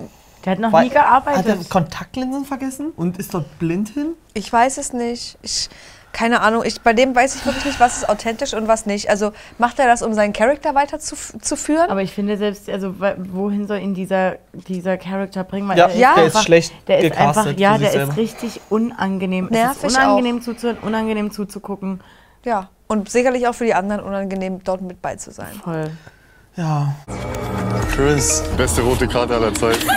Der 0.45 0.53
hat 0.53 0.59
noch 0.59 0.73
Weil- 0.73 0.85
nie 0.85 0.91
gearbeitet. 0.91 1.39
Hat 1.39 1.47
er 1.47 1.65
Kontaktlinsen 1.69 2.45
vergessen 2.45 2.93
und 2.97 3.19
ist 3.19 3.33
dort 3.33 3.59
blind 3.59 3.91
hin? 3.91 4.15
ich 4.35 4.51
weiß 4.53 4.79
es 4.79 4.93
nicht. 4.93 5.37
Ich, 5.43 5.69
keine 6.13 6.41
Ahnung. 6.41 6.63
Ich, 6.65 6.81
bei 6.81 6.93
dem 6.93 7.15
weiß 7.15 7.37
ich 7.37 7.47
wirklich 7.47 7.65
nicht, 7.65 7.81
was 7.81 7.99
ist 7.99 8.09
authentisch 8.09 8.55
und 8.55 8.69
was 8.69 8.87
nicht. 8.87 9.09
Also 9.11 9.33
macht 9.59 9.79
er 9.79 9.87
das, 9.87 10.03
um 10.03 10.13
seinen 10.15 10.33
Charakter 10.33 10.75
weiter 10.75 10.99
zu, 10.99 11.17
zu 11.41 11.57
führen? 11.57 11.91
Aber 11.91 12.03
ich 12.03 12.13
finde 12.13 12.37
selbst, 12.37 12.69
also 12.69 12.95
wohin 13.33 13.67
soll 13.67 13.79
ihn 13.79 13.95
dieser, 13.95 14.37
dieser 14.53 14.97
Charakter 14.99 15.43
bringen? 15.45 15.69
Weil 15.69 15.79
Ja, 15.79 15.87
er 15.89 15.97
Ja. 15.97 16.15
der 16.17 16.27
ist 16.27 16.43
schlecht 16.45 16.73
Der 16.89 16.99
ist 17.01 17.17
einfach, 17.17 17.47
ja, 17.57 17.79
der 17.79 17.91
selber. 17.91 18.13
ist 18.13 18.19
richtig 18.19 18.61
unangenehm. 18.69 19.47
es 19.47 19.51
Nervig 19.51 19.85
ist 19.85 19.97
unangenehm 19.97 20.43
zuzuhören, 20.43 20.79
unangenehm 20.83 21.31
zuzugucken. 21.31 22.01
ja. 22.45 22.69
Und 22.89 23.09
sicherlich 23.09 23.47
auch 23.49 23.55
für 23.55 23.65
die 23.65 23.73
anderen 23.73 24.03
unangenehm, 24.03 24.63
dort 24.65 24.83
mit 24.83 25.01
bei 25.01 25.17
zu 25.17 25.31
sein. 25.31 25.53
Voll. 25.65 25.91
Ja. 26.57 26.95
Chris, 27.95 28.43
beste 28.59 28.83
rote 28.83 29.09
Karte 29.09 29.35
aller 29.35 29.55
Zeiten. 29.55 29.89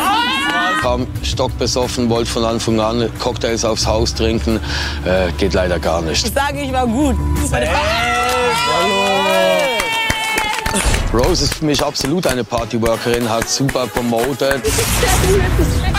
Kam 0.86 1.08
stockbesoffen, 1.24 2.12
wollte 2.12 2.30
von 2.30 2.46
Anfang 2.46 2.80
an 2.80 3.10
Cocktails 3.18 3.66
aufs 3.66 3.88
Haus 3.88 4.14
trinken. 4.14 4.60
Äh, 5.04 5.32
geht 5.40 5.56
leider 5.56 5.80
gar 5.80 6.04
nicht. 6.04 6.32
sage, 6.32 6.62
ich 6.62 6.72
war 6.72 6.86
gut. 6.86 7.16
Rose 11.12 11.46
ist 11.46 11.56
für 11.56 11.66
mich 11.66 11.84
absolut 11.84 12.28
eine 12.28 12.44
Partyworkerin, 12.44 13.28
hat 13.28 13.50
super 13.50 13.88
promotet. 13.88 14.62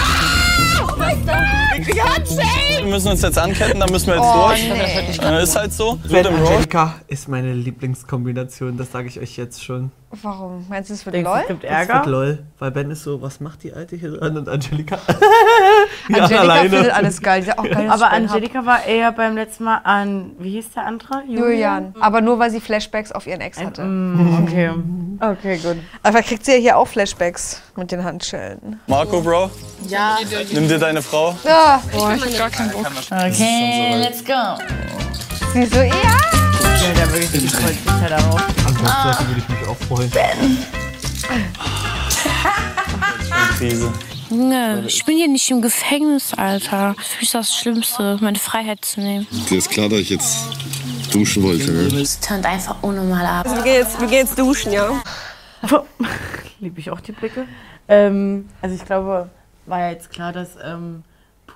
Wir 1.07 2.85
müssen 2.87 3.09
uns 3.09 3.23
jetzt 3.23 3.39
anketten, 3.39 3.81
da 3.81 3.87
müssen 3.87 4.09
wir 4.09 4.15
jetzt 4.17 4.25
Oh, 4.25 4.49
durch. 4.49 4.69
nee. 4.69 5.25
Äh, 5.27 5.43
ist 5.43 5.57
halt 5.57 5.73
so. 5.73 5.99
Ben 6.09 6.27
Angelika 6.27 6.95
ist 7.07 7.29
meine 7.29 7.53
Lieblingskombination, 7.53 8.77
das 8.77 8.93
sage 8.93 9.09
ich 9.09 9.21
euch 9.21 9.37
jetzt 9.37 9.63
schon. 9.65 9.91
Warum? 10.23 10.65
Meinst 10.69 10.91
du, 10.91 10.95
es 10.95 11.05
wird 11.05 11.15
Denkst 11.15 11.29
LOL? 11.29 11.41
es 11.43 11.47
gibt 11.49 11.65
Das 11.65 11.71
wird 11.71 11.91
Ärger? 11.91 12.11
lol, 12.11 12.39
weil 12.59 12.71
Ben 12.71 12.91
ist 12.91 13.03
so, 13.03 13.21
was 13.23 13.41
macht 13.41 13.63
die 13.65 13.73
Alte 13.73 13.97
hier 13.97 14.13
dran? 14.13 14.37
Und 14.39 14.49
Angelika. 14.49 14.99
ja, 16.09 16.25
Angelika 16.25 16.55
findet 16.61 16.91
alles 16.93 17.21
geil. 17.21 17.41
Die 17.41 17.47
sagt 17.47 17.59
auch 17.59 17.65
geil, 17.65 17.89
Aber 17.91 18.05
ich 18.05 18.11
Ben 18.11 18.29
hab. 18.29 18.35
Angelika 18.35 18.67
war 18.67 18.85
eher 18.85 19.13
beim 19.13 19.37
letzten 19.37 19.65
Mal 19.65 19.81
an, 19.85 20.33
wie 20.39 20.51
hieß 20.53 20.67
der 20.75 20.87
andere? 20.87 21.23
Julian. 21.29 21.95
Aber 22.01 22.21
nur, 22.21 22.39
weil 22.39 22.51
sie 22.51 22.61
Flashbacks 22.61 23.13
auf 23.13 23.27
ihren 23.27 23.41
Ex 23.41 23.59
hatte. 23.63 23.83
Mm, 23.83 24.43
okay. 24.45 24.71
Okay, 25.19 25.57
gut. 25.59 25.77
Aber 26.03 26.23
kriegt 26.23 26.45
sie 26.45 26.53
ja 26.53 26.59
hier 26.59 26.77
auch 26.77 26.87
Flashbacks 26.89 27.63
mit 27.77 27.91
den 27.91 28.05
Handschellen. 28.05 28.81
Marco, 28.87 29.21
Bro. 29.23 29.51
Ja. 29.89 30.19
Nimm 30.53 30.69
dir 30.69 30.79
deine 30.79 31.01
Frau. 31.03 31.35
Ja, 31.45 31.81
Okay, 31.95 33.95
let's 33.97 34.25
go. 34.25 34.59
sie 35.55 35.65
so, 35.67 35.81
ja. 35.81 35.93
Ja, 36.97 37.13
wirklich 37.13 37.31
die 37.43 37.49
freut 37.49 37.69
sich 37.75 37.87
ja 38.03 38.09
darauf. 38.17 38.43
Ansonsten 38.67 39.29
würde 39.29 39.41
ich 39.41 39.49
mich 39.49 39.69
auch 39.69 39.77
freuen. 39.89 40.11
Krise. 43.59 43.93
Junge, 44.31 44.85
ich 44.87 45.05
bin 45.05 45.17
hier 45.17 45.29
nicht 45.29 45.51
im 45.51 45.63
Gefängnis, 45.63 46.35
Alter. 46.35 46.95
Für 46.99 47.19
mich 47.19 47.23
ist 47.23 47.35
das 47.35 47.57
Schlimmste, 47.57 48.19
meine 48.21 48.39
Freiheit 48.39 48.85
zu 48.85 49.01
nehmen. 49.01 49.27
Dir 49.49 49.59
ist 49.59 49.71
klar, 49.71 49.89
dass 49.89 50.01
ich 50.01 50.11
jetzt 50.11 50.49
duschen 51.13 51.43
wollte. 51.43 51.71
Ne? 51.71 52.01
Es 52.01 52.19
tönt 52.19 52.45
einfach 52.45 52.83
unnormal 52.83 53.25
ab. 53.25 53.47
Wir 53.47 53.63
gehen 53.63 53.75
jetzt, 53.75 54.01
wir 54.01 54.09
gehen 54.09 54.27
jetzt 54.27 54.39
duschen, 54.39 54.73
ja? 54.73 55.03
Liebe 56.61 56.81
ich 56.81 56.91
auch 56.91 57.01
die 57.01 57.13
Blicke. 57.13 57.47
Ähm, 57.89 58.49
also 58.61 58.75
ich 58.75 58.85
glaube, 58.85 59.31
war 59.67 59.81
ja 59.81 59.91
jetzt 59.91 60.11
klar, 60.11 60.33
dass 60.33 60.51
ähm, 60.63 61.05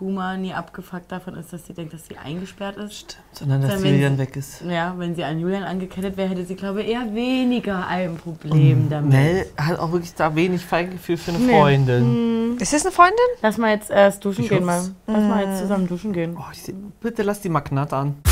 Puma 0.01 0.35
nie 0.39 0.55
abgefuckt 0.55 1.13
davon 1.13 1.35
ist, 1.37 1.53
dass 1.53 1.67
sie 1.67 1.75
denkt, 1.75 1.93
dass 1.93 2.07
sie 2.07 2.17
eingesperrt 2.17 2.79
ist. 2.79 3.19
Sondern 3.33 3.61
dass 3.61 3.73
Dann, 3.73 3.83
wenn 3.83 3.93
Julian 3.97 4.13
sie- 4.15 4.19
weg 4.21 4.35
ist. 4.35 4.63
Ja, 4.67 4.95
wenn 4.97 5.15
sie 5.15 5.23
an 5.25 5.39
Julian 5.39 5.63
angekettet 5.63 6.17
wäre, 6.17 6.31
hätte 6.31 6.47
sie, 6.47 6.55
glaube 6.57 6.83
ich, 6.83 6.89
eher 6.89 7.15
weniger 7.15 7.87
ein 7.87 8.17
Problem 8.17 8.89
damit. 8.89 9.13
Mel 9.13 9.47
hat 9.59 9.79
auch 9.79 9.93
wirklich 9.93 10.15
da 10.15 10.35
wenig 10.35 10.65
Feingefühl 10.65 11.19
für 11.19 11.33
eine 11.33 11.41
Nee. 11.41 11.53
Freundin. 11.53 12.57
Ist 12.59 12.73
das 12.73 12.81
eine 12.87 12.93
Freundin? 12.93 13.19
Lass 13.43 13.59
mal 13.59 13.75
jetzt 13.75 13.91
erst 13.91 14.25
duschen 14.25 14.45
Ich 14.45 14.49
gehen 14.51 14.65
mal. 14.65 14.81
Lass 15.07 15.23
mal 15.23 15.45
jetzt 15.45 15.61
zusammen 15.61 15.87
duschen 15.87 16.15
gehen. 16.15 16.35
Oh, 16.39 16.45
ich 16.51 16.63
seh, 16.63 16.75
bitte 17.03 17.23
lass 17.23 17.43
die 17.43 17.51
mal 17.51 17.61
knattern. 17.61 18.17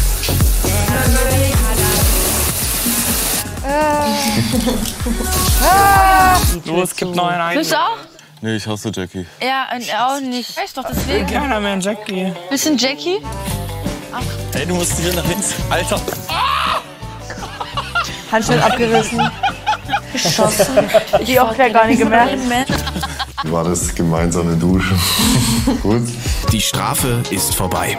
Los, 6.66 6.95
gib 6.97 7.14
noch 7.14 7.28
einen 7.28 7.40
ein. 7.40 7.59
Bist 7.59 7.73
du 7.73 7.76
auch? 7.76 7.97
Nee, 8.40 8.57
ich 8.57 8.66
hasse 8.66 8.90
Jackie. 8.95 9.26
Ja, 9.42 9.66
und 9.75 9.85
auch 9.95 10.21
nicht. 10.21 10.57
Weißt 10.57 10.76
doch, 10.76 10.85
deswegen. 10.88 11.26
Keiner 11.26 11.59
mehr 11.61 11.73
ein 11.73 11.80
Jackie. 11.80 12.33
Bisschen 12.50 12.78
Jackie? 12.78 13.21
Hey, 14.52 14.64
du 14.64 14.75
musst 14.75 14.99
hier 14.99 15.12
nach 15.14 15.26
links. 15.26 15.54
Alter. 15.68 16.00
Handschellen 18.30 18.62
abgerissen. 18.62 19.21
Geschossen. 20.12 20.88
Die 21.26 21.38
auch 21.40 21.57
gar 21.57 21.87
nicht 21.87 21.99
gemerkt. 21.99 22.38
War 23.45 23.64
das 23.64 23.95
gemeinsame 23.95 24.57
Duschen? 24.57 24.99
Gut. 25.83 26.09
Die 26.52 26.61
Strafe 26.61 27.23
ist 27.30 27.54
vorbei. 27.54 27.97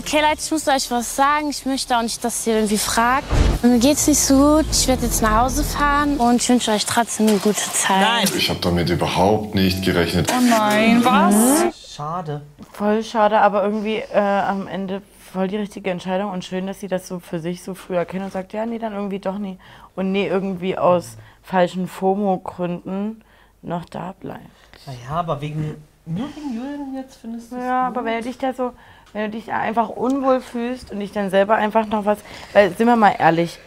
Okay, 0.00 0.22
Leute, 0.22 0.40
ich 0.42 0.50
muss 0.50 0.66
euch 0.66 0.90
was 0.90 1.14
sagen. 1.14 1.50
Ich 1.50 1.66
möchte 1.66 1.94
auch 1.94 2.00
nicht, 2.00 2.24
dass 2.24 2.46
ihr 2.46 2.54
irgendwie 2.54 2.78
fragt. 2.78 3.26
Mir 3.62 3.78
geht's 3.78 4.06
nicht 4.06 4.18
so 4.18 4.34
gut. 4.34 4.64
Ich 4.72 4.88
werde 4.88 5.04
jetzt 5.04 5.20
nach 5.20 5.42
Hause 5.42 5.62
fahren 5.62 6.16
und 6.16 6.36
ich 6.36 6.48
wünsche 6.48 6.70
euch 6.70 6.86
trotzdem 6.86 7.28
eine 7.28 7.36
gute 7.36 7.60
Zeit. 7.60 8.34
Ich 8.34 8.48
habe 8.48 8.58
damit 8.60 8.88
überhaupt 8.88 9.54
nicht 9.54 9.84
gerechnet. 9.84 10.32
Nein, 10.48 11.04
was? 11.04 11.94
Schade. 11.94 12.40
Voll 12.72 13.04
schade, 13.04 13.42
aber 13.42 13.62
irgendwie 13.62 13.96
äh, 13.96 14.18
am 14.18 14.66
Ende 14.68 15.02
voll 15.34 15.48
die 15.48 15.58
richtige 15.58 15.90
Entscheidung 15.90 16.30
und 16.30 16.46
schön, 16.46 16.66
dass 16.66 16.80
sie 16.80 16.88
das 16.88 17.06
so 17.06 17.18
für 17.20 17.38
sich 17.38 17.62
so 17.62 17.74
früh 17.74 17.94
erkennt 17.94 18.24
und 18.24 18.32
sagt, 18.32 18.54
ja, 18.54 18.64
nee, 18.64 18.78
dann 18.78 18.94
irgendwie 18.94 19.18
doch 19.18 19.36
nie. 19.36 19.58
Und 19.96 20.12
nee, 20.12 20.26
irgendwie 20.26 20.78
aus 20.78 21.18
falschen 21.42 21.86
FOMO-Gründen 21.86 23.22
noch 23.60 23.84
da 23.84 24.14
bleibt. 24.18 24.40
Naja, 24.86 25.10
aber 25.10 25.42
wegen. 25.42 25.76
Nur 26.06 26.28
wegen 26.34 26.54
Julian 26.54 26.94
jetzt 26.94 27.16
findest 27.16 27.52
du 27.52 27.56
Ja, 27.56 27.86
aber 27.86 28.02
wenn 28.04 28.16
du 28.16 28.28
dich 28.28 28.38
da 28.38 28.54
so, 28.54 28.72
wenn 29.12 29.30
du 29.30 29.30
dich 29.38 29.52
einfach 29.52 29.88
unwohl 29.88 30.40
fühlst 30.40 30.90
und 30.92 31.00
dich 31.00 31.12
dann 31.12 31.30
selber 31.30 31.54
einfach 31.56 31.86
noch 31.86 32.04
was, 32.04 32.18
weil 32.52 32.74
sind 32.76 32.86
wir 32.86 32.96
mal 32.96 33.14
ehrlich, 33.18 33.58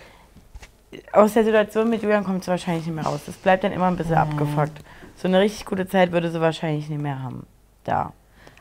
aus 1.12 1.34
der 1.34 1.44
Situation 1.44 1.90
mit 1.90 2.02
Julian 2.04 2.24
kommt 2.24 2.44
sie 2.44 2.52
wahrscheinlich 2.52 2.86
nicht 2.86 2.96
mehr 2.96 3.06
raus. 3.06 3.22
Das 3.26 3.36
bleibt 3.36 3.64
dann 3.64 3.72
immer 3.72 3.88
ein 3.88 3.98
bisschen 3.98 4.16
abgefuckt. 4.16 4.80
So 5.18 5.28
eine 5.28 5.40
richtig 5.40 5.66
gute 5.66 5.88
Zeit 5.88 6.12
würde 6.12 6.30
sie 6.32 6.40
wahrscheinlich 6.42 6.88
nicht 6.90 7.02
mehr 7.02 7.22
haben. 7.22 7.46
Da. 7.84 8.14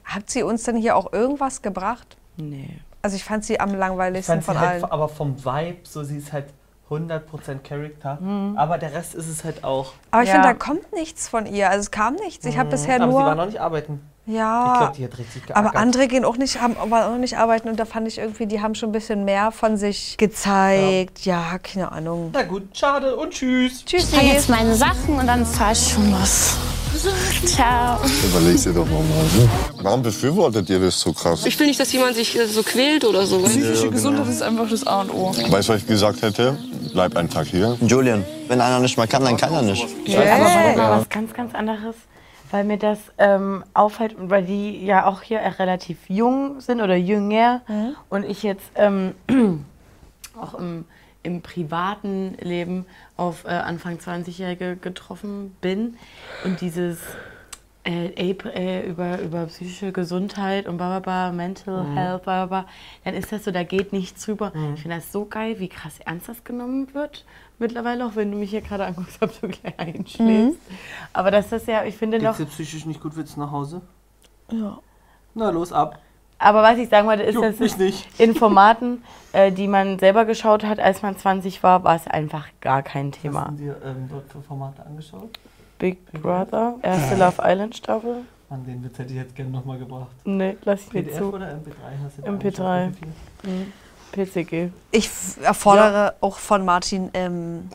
Hat 0.05 0.31
sie 0.31 0.43
uns 0.43 0.62
denn 0.65 0.77
hier 0.77 0.97
auch 0.97 1.12
irgendwas 1.12 1.62
gebracht? 1.62 2.17
Nee. 2.37 2.79
Also 3.03 3.17
ich 3.17 3.25
fand 3.25 3.45
sie 3.45 3.61
am 3.61 3.71
Ich 3.71 3.77
langweiligsten 3.77 4.43
fand 4.43 4.45
sie 4.45 4.47
von 4.47 4.61
halt, 4.61 4.83
allen. 4.83 4.93
aber 4.93 5.09
vom 5.09 5.45
Vibe, 5.45 5.79
so 5.83 6.03
sie 6.05 6.17
ist 6.19 6.33
halt 6.33 6.47
100% 6.89 7.59
Charakter. 7.62 8.19
Mhm. 8.21 8.57
Aber 8.57 8.79
der 8.79 8.93
Rest 8.93 9.15
ist 9.15 9.29
es 9.29 9.45
halt 9.45 9.65
auch. 9.65 9.93
Aber 10.11 10.23
ich 10.23 10.29
Ja. 10.29 10.35
finde, 10.35 10.49
da 10.49 10.55
kommt 10.55 10.93
nichts 10.93 11.29
von 11.29 11.47
ihr. 11.47 11.69
Also 11.71 11.81
es 11.81 11.91
kam 11.91 12.15
nichts. 12.15 12.45
Ich 12.47 12.59
habe 12.59 12.71
bisher 12.71 12.97
Mhm. 12.99 13.03
Aber 13.05 13.12
sie 13.12 13.19
war 13.19 13.25
nur. 13.27 13.35
noch 13.35 13.47
nicht 13.47 13.61
arbeiten. 13.61 14.01
Ich 14.25 14.35
Ja. 14.35 14.76
glaube, 14.79 14.93
die 14.97 15.05
hat 15.05 15.19
richtig 15.19 15.47
geackert. 15.47 15.57
Aber 15.57 15.76
andere 15.76 16.07
gehen 16.07 16.25
auch 16.25 16.37
nicht, 16.37 16.61
haben 16.61 16.76
aber 16.81 17.07
auch 17.09 17.17
nicht 17.19 17.37
arbeiten 17.38 17.69
und 17.69 17.81
da 17.81 17.85
fand 17.85 18.07
ich 18.07 18.19
irgendwie, 18.19 18.47
die 18.47 18.61
haben 18.61 18.75
schon 18.76 18.91
ein 18.91 18.93
bisschen 18.93 19.25
mehr 19.25 19.50
von 19.50 19.76
sich 19.76 20.17
gezeigt. 20.17 21.25
Ja, 21.25 21.59
keine 21.59 21.91
Ahnung. 21.91 22.31
Na 22.33 22.43
gut, 22.43 22.62
schade 22.76 23.17
und 23.17 23.31
tschüss. 23.33 23.85
Tschüss. 23.85 24.05
Ich 24.05 24.12
packe 24.12 24.26
jetzt 24.26 24.49
meine 24.49 24.75
Sachen 24.76 25.19
und 25.19 25.26
dann 25.26 25.45
fahre 25.45 25.73
ich 25.73 25.93
schon 25.93 26.11
los. 26.12 26.55
Ciao. 27.47 27.99
Überleg 28.25 28.62
dir 28.62 28.73
doch 28.73 28.87
mal. 28.87 28.99
Ne? 29.00 29.49
Warum 29.83 30.02
befürwortet 30.02 30.69
ihr 30.71 30.79
das 30.79 31.00
so 31.00 31.12
krass? 31.12 31.45
Ich 31.47 31.59
will 31.59 31.67
nicht, 31.67 31.81
dass 31.81 31.91
jemand 31.93 32.14
sich 32.14 32.38
äh, 32.38 32.47
so 32.47 32.62
quält 32.62 33.05
oder 33.05 33.26
so. 33.26 33.41
Psychische 33.43 33.91
Gesundheit 33.91 34.29
ist 34.29 34.43
einfach 34.43 34.69
das 34.69 34.87
A 34.87 35.00
und 35.00 35.11
O. 35.12 35.33
Weißt 35.50 35.69
du, 35.69 35.73
was 35.73 35.81
ich 35.81 35.87
gesagt 35.87 36.23
hätte? 36.23 36.57
Bleib 36.93 37.17
einen 37.17 37.31
Tag 37.31 37.47
hier. 37.47 37.76
Julian, 37.81 38.25
wenn 38.47 38.61
einer 38.61 38.79
nicht 38.79 38.97
mal 38.99 39.09
kann, 39.09 39.25
dann 39.25 39.37
kann 39.37 39.52
er 39.52 39.62
nicht. 39.62 39.87
Warte 40.07 40.76
mal, 40.79 40.99
was 41.00 41.09
ganz, 41.09 41.33
ganz 41.33 41.55
anderes, 41.55 41.97
weil 42.52 42.64
mir 42.64 42.76
das 42.76 42.99
ähm, 43.18 43.64
auffällt, 43.75 44.14
und 44.14 44.30
weil 44.30 44.44
die 44.44 44.85
ja 44.85 45.06
auch 45.06 45.23
hier 45.23 45.40
relativ 45.59 45.99
jung 46.09 46.61
sind 46.61 46.80
oder 46.80 46.94
jünger. 46.97 47.62
Und 48.11 48.25
ich 48.25 48.42
jetzt 48.42 48.71
ähm, 48.76 49.14
auch 50.40 50.54
im, 50.54 50.85
im 51.23 51.40
privaten 51.40 52.37
Leben 52.40 52.87
auf 53.16 53.44
äh, 53.44 53.49
Anfang 53.49 53.97
20-Jährige 53.97 54.76
getroffen 54.76 55.56
bin. 55.62 55.97
Und 56.44 56.61
dieses 56.61 56.99
äh, 57.85 58.09
äh, 58.09 58.87
über, 58.87 59.18
über 59.21 59.47
psychische 59.47 59.90
Gesundheit 59.90 60.68
und 60.68 60.76
bla, 60.76 61.32
Mental 61.32 61.82
Mhm. 61.82 61.97
Health, 61.97 62.23
bla, 62.23 62.66
dann 63.04 63.14
ist 63.14 63.32
das 63.32 63.44
so, 63.44 63.50
da 63.50 63.64
geht 63.64 63.92
nichts 63.92 64.25
drüber. 64.25 64.52
Ich 64.75 64.82
finde 64.82 64.97
das 64.97 65.11
so 65.11 65.25
geil, 65.25 65.59
wie 65.59 65.68
krass 65.68 65.99
ernst 66.04 66.28
das 66.28 66.44
genommen 66.44 66.94
wird 66.94 67.25
mittlerweile, 67.62 68.04
auch 68.04 68.14
wenn 68.14 68.31
du 68.31 68.37
mich 68.37 68.50
hier 68.50 68.61
gerade 68.61 68.85
anguckst, 68.85 69.16
ob 69.23 69.40
du 69.40 69.49
gleich 69.49 69.78
einschläfst. 69.78 70.19
Mhm. 70.19 70.57
Aber 71.14 71.31
das 71.31 71.50
ist 71.50 71.66
ja, 71.66 71.85
ich 71.85 71.97
finde 71.97 72.19
noch, 72.19 72.37
Geht's 72.37 72.50
dir 72.50 72.64
psychisch 72.64 72.85
nicht 72.85 73.00
gut, 73.00 73.16
willst 73.16 73.37
du 73.37 73.40
nach 73.40 73.50
Hause? 73.50 73.81
Ja. 74.50 74.78
Na 75.35 75.49
los, 75.49 75.73
ab. 75.73 75.99
aber 76.38 76.62
was 76.62 76.76
ich 76.76 76.90
sagen 76.90 77.09
wollte, 77.09 77.23
ist, 77.23 77.40
dass 77.40 77.59
in 78.19 78.35
Formaten, 78.35 79.02
äh, 79.33 79.50
die 79.50 79.66
man 79.66 79.99
selber 79.99 80.26
geschaut 80.26 80.62
hat, 80.64 80.78
als 80.78 81.00
man 81.00 81.16
20 81.16 81.62
war, 81.62 81.85
war 81.85 81.97
es 81.97 82.07
einfach 82.07 82.49
gar 82.61 82.83
kein 82.83 83.12
Was 83.12 83.21
Thema. 83.23 83.40
hast 83.47 83.52
du 83.52 83.57
dir 83.57 83.76
ähm, 83.83 84.09
dort 84.11 84.28
für 84.31 84.42
Formate 84.42 84.85
angeschaut? 84.85 85.31
Big 85.78 86.04
Brother, 86.12 86.76
erste 86.83 87.16
Love 87.16 87.42
Island 87.42 87.76
Staffel. 87.76 88.25
Mann, 88.50 88.66
den 88.66 88.85
Witz 88.85 88.99
hätte 88.99 89.11
ich 89.14 89.19
jetzt 89.19 89.35
gerne 89.35 89.50
nochmal 89.50 89.78
gebracht. 89.78 90.11
Nee, 90.25 90.59
lass 90.64 90.83
ich 90.83 90.92
nicht 90.92 91.14
zu. 91.14 91.33
oder 91.33 91.47
MP3 91.47 92.04
hast 92.04 92.19
du 92.19 92.23
dir 92.23 92.28
MP3. 92.28 92.61
angeschaut? 92.61 92.90
Wie 92.90 93.47
viel? 93.47 93.50
Mhm. 93.50 93.73
PCG. 94.12 94.71
Ich 94.90 95.11
erfordere 95.42 96.14
auch 96.21 96.37
von 96.37 96.64
Martin 96.64 97.11
ähm, 97.14 97.71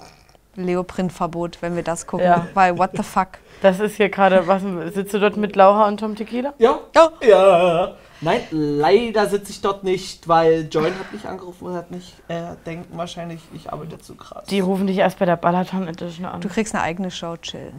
Leoprint-Verbot, 0.56 1.58
wenn 1.62 1.76
wir 1.76 1.84
das 1.84 2.08
gucken. 2.08 2.26
Ja. 2.26 2.48
Weil 2.54 2.78
what 2.78 2.92
the 2.96 3.04
fuck? 3.04 3.40
Das 3.62 3.80
ist 3.80 3.98
hier 3.98 4.10
gerade, 4.10 4.48
was 4.48 4.62
sitzt 4.94 5.14
du 5.14 5.20
dort 5.20 5.38
mit 5.38 5.56
Laura 5.56 5.88
und 5.88 6.00
Tom 6.00 6.16
Tequila? 6.16 6.54
Ja. 6.58 6.80
Ja. 6.96 7.12
ja. 7.28 7.96
Nein, 8.20 8.42
leider 8.52 9.28
sitze 9.28 9.52
ich 9.52 9.62
dort 9.62 9.84
nicht, 9.84 10.28
weil 10.28 10.68
Join 10.72 10.98
hat 10.98 11.14
mich 11.14 11.28
angerufen 11.28 11.68
und 11.68 11.76
hat 11.76 11.92
nicht, 11.92 12.14
äh, 12.28 12.56
denken 12.66 12.98
wahrscheinlich, 12.98 13.42
ich 13.54 13.72
arbeite 13.72 14.00
zu 14.00 14.16
krass. 14.16 14.46
Die 14.48 14.60
rufen 14.60 14.88
dich 14.88 14.98
erst 14.98 15.20
bei 15.20 15.26
der 15.26 15.36
Balaton 15.36 15.88
Edition 15.88 16.26
an. 16.26 16.42
Du 16.42 16.50
kriegst 16.50 16.74
eine 16.74 16.84
eigene 16.84 17.12
Show, 17.12 17.38
chill. 17.38 17.72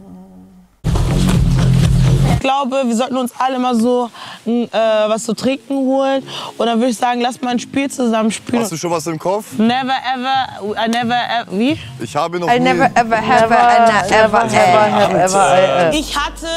Ich 2.39 2.43
glaube, 2.43 2.83
wir 2.85 2.95
sollten 2.95 3.17
uns 3.17 3.33
alle 3.37 3.59
mal 3.59 3.75
so 3.75 4.09
äh, 4.45 4.69
was 4.71 5.25
zu 5.25 5.33
trinken 5.33 5.75
holen. 5.75 6.25
Und 6.57 6.67
dann 6.67 6.79
würde 6.79 6.91
ich 6.91 6.97
sagen, 6.97 7.19
lass 7.19 7.41
mal 7.41 7.49
ein 7.49 7.59
Spiel 7.59 7.91
zusammen 7.91 8.31
spielen. 8.31 8.61
Hast 8.61 8.71
du 8.71 8.77
schon 8.77 8.91
was 8.91 9.05
im 9.07 9.19
Kopf? 9.19 9.57
Never 9.57 9.91
ever, 10.15 10.85
I 10.85 10.87
never 10.87 11.15
ever, 11.15 11.51
wie? 11.51 11.77
Ich 11.99 12.15
habe 12.15 12.39
noch 12.39 12.47
I 12.47 12.57
nie... 12.57 12.59
never 12.59 12.85
ever 12.95 13.17
have 13.17 13.53
a 13.53 14.07
ever 14.07 14.45
ever. 15.21 15.91
Ich 15.91 16.17
hatte 16.17 16.47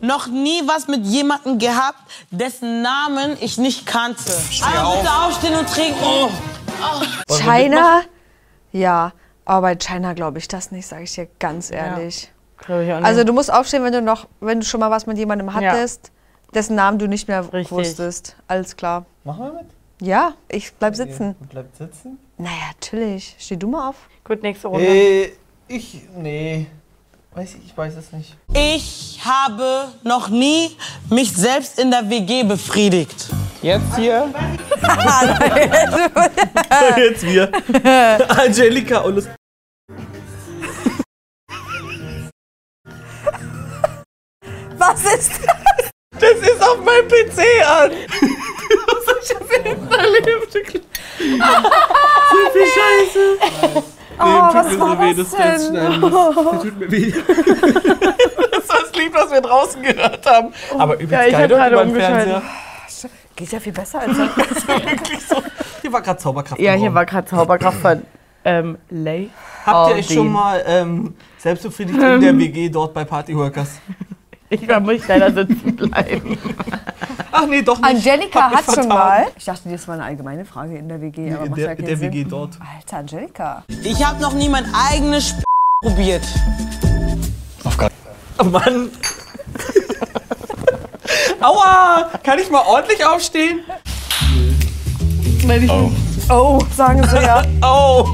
noch 0.00 0.26
nie 0.26 0.62
was 0.66 0.88
mit 0.88 1.06
jemandem 1.06 1.60
gehabt, 1.60 2.00
dessen 2.32 2.82
Namen 2.82 3.36
ich 3.40 3.56
nicht 3.56 3.86
kannte. 3.86 4.32
Alle 4.62 4.96
bitte 4.96 5.12
aufstehen 5.12 5.54
und 5.54 5.68
trinken. 5.72 6.28
China? 7.28 8.00
Ja, 8.72 9.12
aber 9.44 9.60
bei 9.60 9.76
China 9.76 10.12
glaube 10.12 10.38
ich 10.38 10.48
das 10.48 10.72
nicht, 10.72 10.88
sage 10.88 11.04
ich 11.04 11.14
dir 11.14 11.28
ganz 11.38 11.70
ehrlich. 11.70 12.04
Nicht. 12.22 12.39
Also 12.68 13.24
du 13.24 13.32
musst 13.32 13.52
aufstehen, 13.52 13.84
wenn 13.84 13.92
du 13.92 14.02
noch, 14.02 14.26
wenn 14.40 14.60
du 14.60 14.66
schon 14.66 14.80
mal 14.80 14.90
was 14.90 15.06
mit 15.06 15.18
jemandem 15.18 15.52
hattest, 15.54 16.10
dessen 16.54 16.74
Namen 16.76 16.98
du 16.98 17.06
nicht 17.06 17.28
mehr 17.28 17.44
Richtig. 17.52 17.70
wusstest. 17.70 18.34
Alles 18.48 18.76
klar. 18.76 19.04
Machen 19.24 19.44
wir 19.44 19.52
mit? 19.52 19.66
Ja, 20.00 20.34
ich 20.48 20.72
bleib 20.74 20.96
sitzen. 20.96 21.36
Und 21.40 21.50
bleibt 21.50 21.76
sitzen? 21.76 22.18
Naja, 22.38 22.56
natürlich. 22.74 23.36
Steh 23.38 23.56
du 23.56 23.68
mal 23.68 23.90
auf. 23.90 23.96
Gut, 24.24 24.42
nächste 24.42 24.68
Runde. 24.68 24.86
Äh, 24.86 25.32
ich, 25.68 26.02
nee. 26.16 26.66
Weiß 27.32 27.54
ich, 27.54 27.66
ich 27.66 27.76
weiß 27.76 27.94
es 27.96 28.12
nicht. 28.12 28.36
Ich 28.54 29.20
habe 29.24 29.88
noch 30.02 30.28
nie 30.30 30.76
mich 31.10 31.32
selbst 31.32 31.78
in 31.78 31.90
der 31.90 32.08
WG 32.10 32.42
befriedigt. 32.42 33.28
Jetzt 33.62 33.94
hier? 33.96 34.26
Jetzt 36.96 37.22
wir. 37.22 37.52
Angelika 38.30 39.00
und 39.00 39.28
Was 44.90 45.04
ist 45.14 45.32
das? 45.44 45.90
Das 46.20 46.48
ist 46.48 46.62
auf 46.62 46.78
meinem 46.84 47.08
PC 47.08 47.38
an. 47.66 47.92
Ich 47.92 49.64
hinten 49.64 49.92
erlebt? 49.92 50.52
So 50.52 50.58
viel 52.52 52.66
Scheiße. 52.66 53.38
Oh, 54.18 54.24
was 54.24 54.78
war 54.78 54.96
das 54.96 55.16
dass 55.16 55.30
du 55.30 55.36
jetzt 55.36 55.38
denn? 55.38 55.76
schneiden 55.76 56.00
musst. 56.00 56.14
Das 56.14 56.62
tut 56.62 56.78
mir 56.78 56.90
weh. 56.90 57.12
Das 58.52 58.68
war 58.68 58.80
das 58.82 58.94
Lied, 58.94 59.14
was 59.14 59.30
wir 59.32 59.40
draußen 59.40 59.82
gehört 59.82 60.26
haben. 60.26 60.52
Aber 60.78 60.94
übelst 60.94 61.12
Ja, 61.12 61.24
ich 61.26 61.32
geil 61.32 61.48
den 61.48 61.58
umgeschaltet. 61.78 62.28
Fernseher. 62.28 62.42
Geht 63.36 63.52
ja 63.52 63.60
viel 63.60 63.72
besser 63.72 64.00
als 64.00 64.16
das. 64.36 64.68
Wirklich 64.68 65.26
so. 65.26 65.42
Hier 65.80 65.92
war 65.92 66.02
gerade 66.02 66.18
Zauberkraft. 66.18 66.60
Ja, 66.60 66.72
hier 66.74 66.92
war 66.92 67.06
gerade 67.06 67.26
Zauberkraft 67.26 67.78
von 67.80 68.02
ähm, 68.44 68.78
Lay. 68.90 69.30
Habt 69.64 69.90
ihr 69.90 69.96
euch 69.96 70.12
schon 70.12 70.30
mal 70.30 70.62
ähm, 70.66 71.14
selbst 71.38 71.62
befriedigt 71.62 71.98
in 71.98 72.20
der 72.20 72.38
WG 72.38 72.68
dort 72.68 72.92
bei 72.92 73.04
Partyworkers? 73.04 73.80
Ich 74.50 74.66
war, 74.68 74.80
muss 74.80 75.06
leider 75.06 75.32
sitzen 75.32 75.76
bleiben. 75.76 76.36
Ach 77.30 77.46
nee, 77.46 77.62
doch 77.62 77.80
nicht. 77.80 78.10
Angelika 78.10 78.50
hat 78.50 78.64
schon 78.74 78.88
mal. 78.88 79.26
Ich 79.38 79.44
dachte, 79.44 79.68
das 79.68 79.86
war 79.86 79.94
eine 79.94 80.04
allgemeine 80.04 80.44
Frage 80.44 80.76
in 80.76 80.88
der 80.88 81.00
WG, 81.00 81.32
aber 81.32 81.46
In 81.46 81.54
der, 81.54 81.64
ja 81.66 81.72
in 81.72 81.86
der. 81.86 82.00
WG 82.00 82.24
dort. 82.24 82.58
Alter, 82.60 82.96
Angelika. 82.98 83.62
Ich 83.84 84.04
habe 84.04 84.20
noch 84.20 84.34
nie 84.34 84.48
mein 84.48 84.66
eigenes 84.74 85.28
Sp 85.30 85.44
probiert. 85.82 86.22
Oh 88.38 88.44
Mann. 88.44 88.90
Aua! 91.40 92.10
Kann 92.22 92.38
ich 92.38 92.50
mal 92.50 92.62
ordentlich 92.66 93.04
aufstehen? 93.04 93.60
Oh. 95.68 95.90
Oh, 96.28 96.60
sagen 96.76 97.02
sie 97.06 97.16
ja. 97.22 97.42
Oh! 97.62 98.06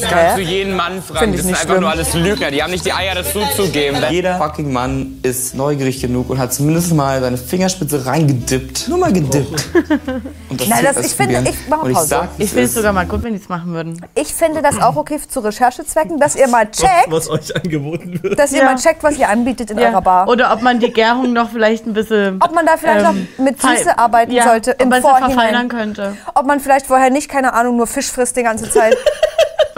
Das 0.00 0.10
kannst 0.10 0.36
du 0.38 0.40
jeden 0.42 0.74
Mann 0.76 1.02
fragen. 1.02 1.30
Ich 1.30 1.36
Das 1.38 1.44
sind 1.46 1.54
einfach 1.54 1.68
schlimm. 1.68 1.80
nur 1.80 1.90
alles 1.90 2.14
Lügner. 2.14 2.50
Die 2.50 2.62
haben 2.62 2.70
nicht 2.70 2.84
die 2.84 2.92
Eier, 2.92 3.14
das 3.14 3.32
zuzugeben. 3.32 4.02
Jeder 4.10 4.38
fucking 4.38 4.72
Mann 4.72 5.18
ist 5.22 5.54
neugierig 5.54 6.00
genug 6.00 6.30
und 6.30 6.38
hat 6.38 6.52
zumindest 6.52 6.92
mal 6.94 7.20
seine 7.20 7.36
Fingerspitze 7.36 8.06
reingedippt. 8.06 8.88
Nur 8.88 8.98
mal 8.98 9.12
gedippt. 9.12 9.68
Und 10.50 10.66
Nein, 10.68 10.82
jetzt 10.84 10.98
das- 10.98 11.06
ich 11.06 11.12
finde- 11.12 11.48
ich 11.50 11.68
mache 11.68 11.88
ich 11.88 11.94
Pause. 11.94 12.06
sag, 12.08 12.28
Ich 12.38 12.48
finde 12.50 12.64
es 12.64 12.74
sogar 12.74 12.92
mal 12.92 13.06
gut, 13.06 13.22
wenn 13.22 13.34
die 13.34 13.40
es 13.40 13.48
machen 13.48 13.72
würden. 13.74 14.00
Ich 14.14 14.28
finde 14.34 14.62
das 14.62 14.80
auch 14.80 14.96
okay 14.96 15.18
zu 15.28 15.40
Recherchezwecken, 15.40 16.18
dass 16.18 16.36
ihr 16.36 16.48
mal 16.48 16.70
checkt, 16.70 17.08
Was 17.10 17.28
euch 17.28 17.54
angeboten 17.54 18.18
wird. 18.22 18.38
dass 18.38 18.52
ihr 18.52 18.60
Ja. 18.60 18.64
mal 18.64 18.76
checkt, 18.76 19.02
was 19.02 19.16
ihr 19.18 19.28
anbietet 19.28 19.70
in 19.70 19.78
Ja. 19.78 19.88
eurer 19.90 20.00
Bar. 20.02 20.28
Oder 20.28 20.52
ob 20.52 20.62
man 20.62 20.80
die 20.80 20.90
Gärung 20.92 21.32
noch 21.32 21.50
vielleicht 21.50 21.86
ein 21.86 21.92
bisschen. 21.92 22.40
Ob 22.42 22.54
man 22.54 22.64
da 22.66 22.76
vielleicht 22.78 23.00
ähm, 23.06 23.26
noch 23.38 23.44
mit 23.44 23.60
Süße 23.60 23.98
arbeiten 23.98 24.32
ja, 24.32 24.44
sollte 24.44 24.72
ob 24.74 24.82
im 24.82 24.88
man 24.88 24.98
es 24.98 25.02
Vorhinein. 25.04 25.32
verfeinern 25.32 25.68
könnte. 25.68 26.16
Ob 26.34 26.46
man 26.46 26.60
vielleicht 26.60 26.86
vorher 26.86 27.10
nicht, 27.10 27.28
keine 27.28 27.52
Ahnung, 27.52 27.76
nur 27.76 27.86
Fisch 27.86 28.10
frisst 28.10 28.36
die 28.36 28.42
ganze 28.42 28.70
Zeit. 28.70 28.96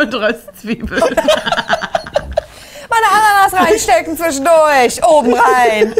Und 0.01 0.15
Röstzwiebeln. 0.15 1.01
Mal 1.01 1.11
eine 2.91 3.11
Ananas 3.13 3.53
reinstecken 3.53 4.17
zwischendurch. 4.17 5.05
Oben 5.07 5.35
rein. 5.35 5.95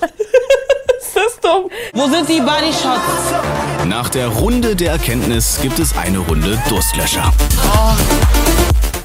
Das 0.00 1.24
ist 1.26 1.44
dumm. 1.44 1.70
Wo 1.92 2.08
sind 2.08 2.28
die 2.28 2.40
Body 2.40 2.72
Shots? 2.72 3.32
Nach 3.86 4.08
der 4.08 4.26
Runde 4.26 4.74
der 4.74 4.92
Erkenntnis 4.92 5.60
gibt 5.62 5.78
es 5.78 5.96
eine 5.96 6.18
Runde 6.18 6.58
Durstlöscher. 6.68 7.32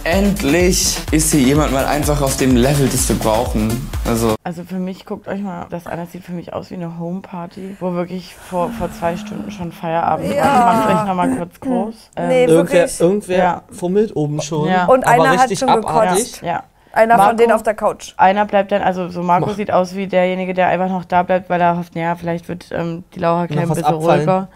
Endlich 0.03 0.97
ist 1.11 1.31
hier 1.31 1.41
jemand 1.41 1.71
mal 1.73 1.85
einfach 1.85 2.21
auf 2.21 2.37
dem 2.37 2.55
Level, 2.55 2.87
das 2.87 3.07
wir 3.09 3.17
brauchen. 3.17 3.89
Also 4.07 4.35
Also 4.43 4.63
für 4.63 4.75
mich, 4.79 5.05
guckt 5.05 5.27
euch 5.27 5.41
mal 5.41 5.67
das 5.69 5.85
an, 5.87 5.97
das 5.97 6.11
sieht 6.11 6.23
für 6.23 6.31
mich 6.31 6.53
aus 6.53 6.71
wie 6.71 6.75
eine 6.75 6.97
Homeparty, 6.99 7.77
wo 7.79 7.93
wirklich 7.93 8.33
vor, 8.35 8.69
vor 8.71 8.89
zwei 8.91 9.17
Stunden 9.17 9.51
schon 9.51 9.71
Feierabend 9.71 10.33
Ja. 10.33 10.43
war. 10.43 10.73
Macht 10.75 10.89
euch 11.01 11.07
nochmal 11.07 11.29
kurz 11.37 11.59
groß. 11.59 11.95
Nee, 12.17 12.43
Ähm, 12.43 12.49
Irgendwer, 12.49 12.73
wirklich. 12.81 12.99
irgendwer 12.99 13.37
Ja. 13.37 13.61
fummelt 13.71 14.15
oben 14.15 14.41
schon. 14.41 14.67
Ja. 14.69 14.85
Und 14.85 15.05
aber 15.07 15.23
einer 15.23 15.37
hat 15.41 15.57
schon 15.57 15.69
abartig. 15.69 16.17
gekotzt. 16.17 16.41
ja. 16.41 16.63
Einer 16.91 17.17
Marco? 17.17 17.29
von 17.29 17.37
denen 17.37 17.51
auf 17.51 17.61
der 17.61 17.75
Couch. 17.75 18.13
Einer 18.17 18.45
bleibt 18.45 18.71
dann, 18.71 18.81
also 18.81 19.09
so 19.09 19.21
Marco 19.21 19.53
sieht 19.53 19.69
aus 19.71 19.95
wie 19.95 20.07
derjenige, 20.07 20.55
der 20.55 20.69
einfach 20.69 20.89
noch 20.89 21.05
da 21.05 21.21
bleibt, 21.21 21.47
weil 21.47 21.61
er 21.61 21.77
hofft, 21.77 21.93
naja, 21.95 22.15
vielleicht 22.15 22.47
wird 22.49 22.69
ähm, 22.71 23.03
die 23.13 23.19
Laura 23.19 23.45
Klein 23.45 23.59
ein 23.59 23.69
bisschen 23.69 23.83
abfallen. 23.85 24.19
ruhiger. 24.21 24.47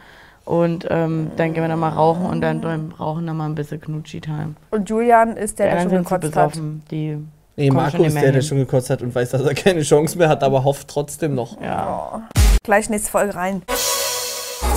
Und 0.45 0.87
ähm, 0.89 1.31
dann 1.37 1.53
gehen 1.53 1.63
wir 1.63 1.69
dann 1.69 1.79
mal 1.79 1.89
rauchen 1.89 2.25
und 2.25 2.41
dann 2.41 2.59
beim 2.61 2.91
Rauchen 2.91 3.25
dann 3.25 3.37
mal 3.37 3.45
ein 3.45 3.55
bisschen 3.55 3.79
Knutschi-Time. 3.79 4.55
Und 4.71 4.89
Julian 4.89 5.37
ist 5.37 5.59
der, 5.59 5.67
Die 5.69 5.75
der 5.75 5.89
schon 5.89 6.03
gekotzt 6.03 6.35
hat. 6.35 6.59
Die 6.91 7.17
Nee, 7.55 7.69
Marco 7.69 8.03
ist 8.03 8.15
der, 8.15 8.31
der 8.31 8.41
schon 8.41 8.57
gekotzt 8.57 8.89
hat 8.89 9.01
und 9.03 9.13
weiß, 9.13 9.29
dass 9.29 9.43
er 9.43 9.53
keine 9.53 9.83
Chance 9.83 10.17
mehr 10.17 10.27
hat, 10.27 10.43
aber 10.43 10.63
hofft 10.63 10.87
trotzdem 10.87 11.35
noch. 11.35 11.61
Ja. 11.61 12.27
Gleich 12.63 12.89
nächste 12.89 13.11
Folge 13.11 13.35
rein. 13.35 13.61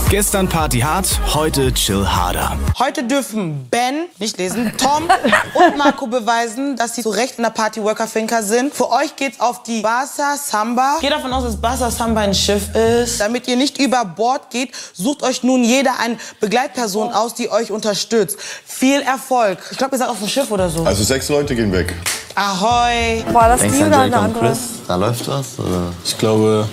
Gestern 0.09 0.49
Party 0.49 0.79
hart, 0.79 1.09
heute 1.35 1.75
chill 1.75 2.07
harder. 2.07 2.57
Heute 2.79 3.03
dürfen 3.03 3.67
Ben, 3.73 4.05
nicht 4.21 4.39
lesen, 4.39 4.73
Tom 4.79 5.09
und 5.55 5.77
Marco 5.77 6.07
beweisen, 6.07 6.77
dass 6.77 6.95
sie 6.95 7.03
zu 7.03 7.11
Recht 7.11 7.39
in 7.39 7.43
der 7.43 7.51
Party 7.51 7.83
Worker 7.83 8.07
Finker 8.07 8.45
sind. 8.45 8.73
Für 8.73 8.93
euch 8.93 9.17
geht's 9.17 9.41
auf 9.41 9.65
die 9.65 9.81
Barca 9.81 10.37
Samba. 10.37 10.99
Geht 11.01 11.11
davon 11.11 11.33
aus, 11.33 11.43
dass 11.43 11.57
Barca 11.57 11.91
Samba 11.91 12.21
ein 12.21 12.35
Schiff 12.35 12.73
ist. 12.77 13.21
Damit 13.21 13.49
ihr 13.49 13.57
nicht 13.57 13.79
über 13.79 14.05
Bord 14.05 14.51
geht, 14.51 14.71
sucht 14.95 15.25
euch 15.25 15.43
nun 15.43 15.65
jeder 15.65 15.99
eine 15.99 16.17
Begleitperson 16.39 17.13
aus, 17.13 17.35
die 17.35 17.51
euch 17.51 17.73
unterstützt. 17.73 18.39
Viel 18.65 19.01
Erfolg. 19.01 19.59
Ich 19.73 19.77
glaube, 19.77 19.97
ihr 19.97 19.99
seid 19.99 20.09
auf 20.09 20.21
dem 20.21 20.29
Schiff 20.29 20.53
oder 20.53 20.71
so. 20.71 20.85
Also 20.85 21.03
sechs 21.03 21.29
Leute 21.29 21.57
gehen 21.57 21.73
weg. 21.73 21.93
Ahoi. 22.37 23.25
Boah, 23.33 23.49
das 23.49 23.61
Denkst 23.61 23.79
die 23.79 23.85
oder 23.85 23.99
eine 24.03 24.17
andere? 24.19 24.47
Chris? 24.51 24.59
Da 24.87 24.95
läuft 24.95 25.27
was? 25.27 25.59
Oder? 25.59 25.93
Ich 26.05 26.17
glaube, 26.17 26.69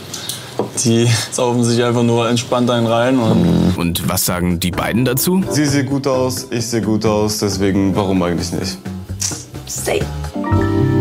die 0.83 1.09
saufen 1.31 1.63
sich 1.63 1.83
einfach 1.83 2.03
nur 2.03 2.29
entspannt 2.29 2.69
einen 2.69 2.87
rein. 2.87 3.19
Und 3.19 3.75
Und 3.77 4.09
was 4.09 4.25
sagen 4.25 4.59
die 4.59 4.71
beiden 4.71 5.05
dazu? 5.05 5.43
Sie 5.49 5.65
sieht 5.65 5.89
gut 5.89 6.07
aus, 6.07 6.47
ich 6.49 6.65
sehe 6.67 6.81
gut 6.81 7.05
aus, 7.05 7.39
deswegen 7.39 7.95
warum 7.95 8.21
eigentlich 8.23 8.51
nicht? 8.51 8.77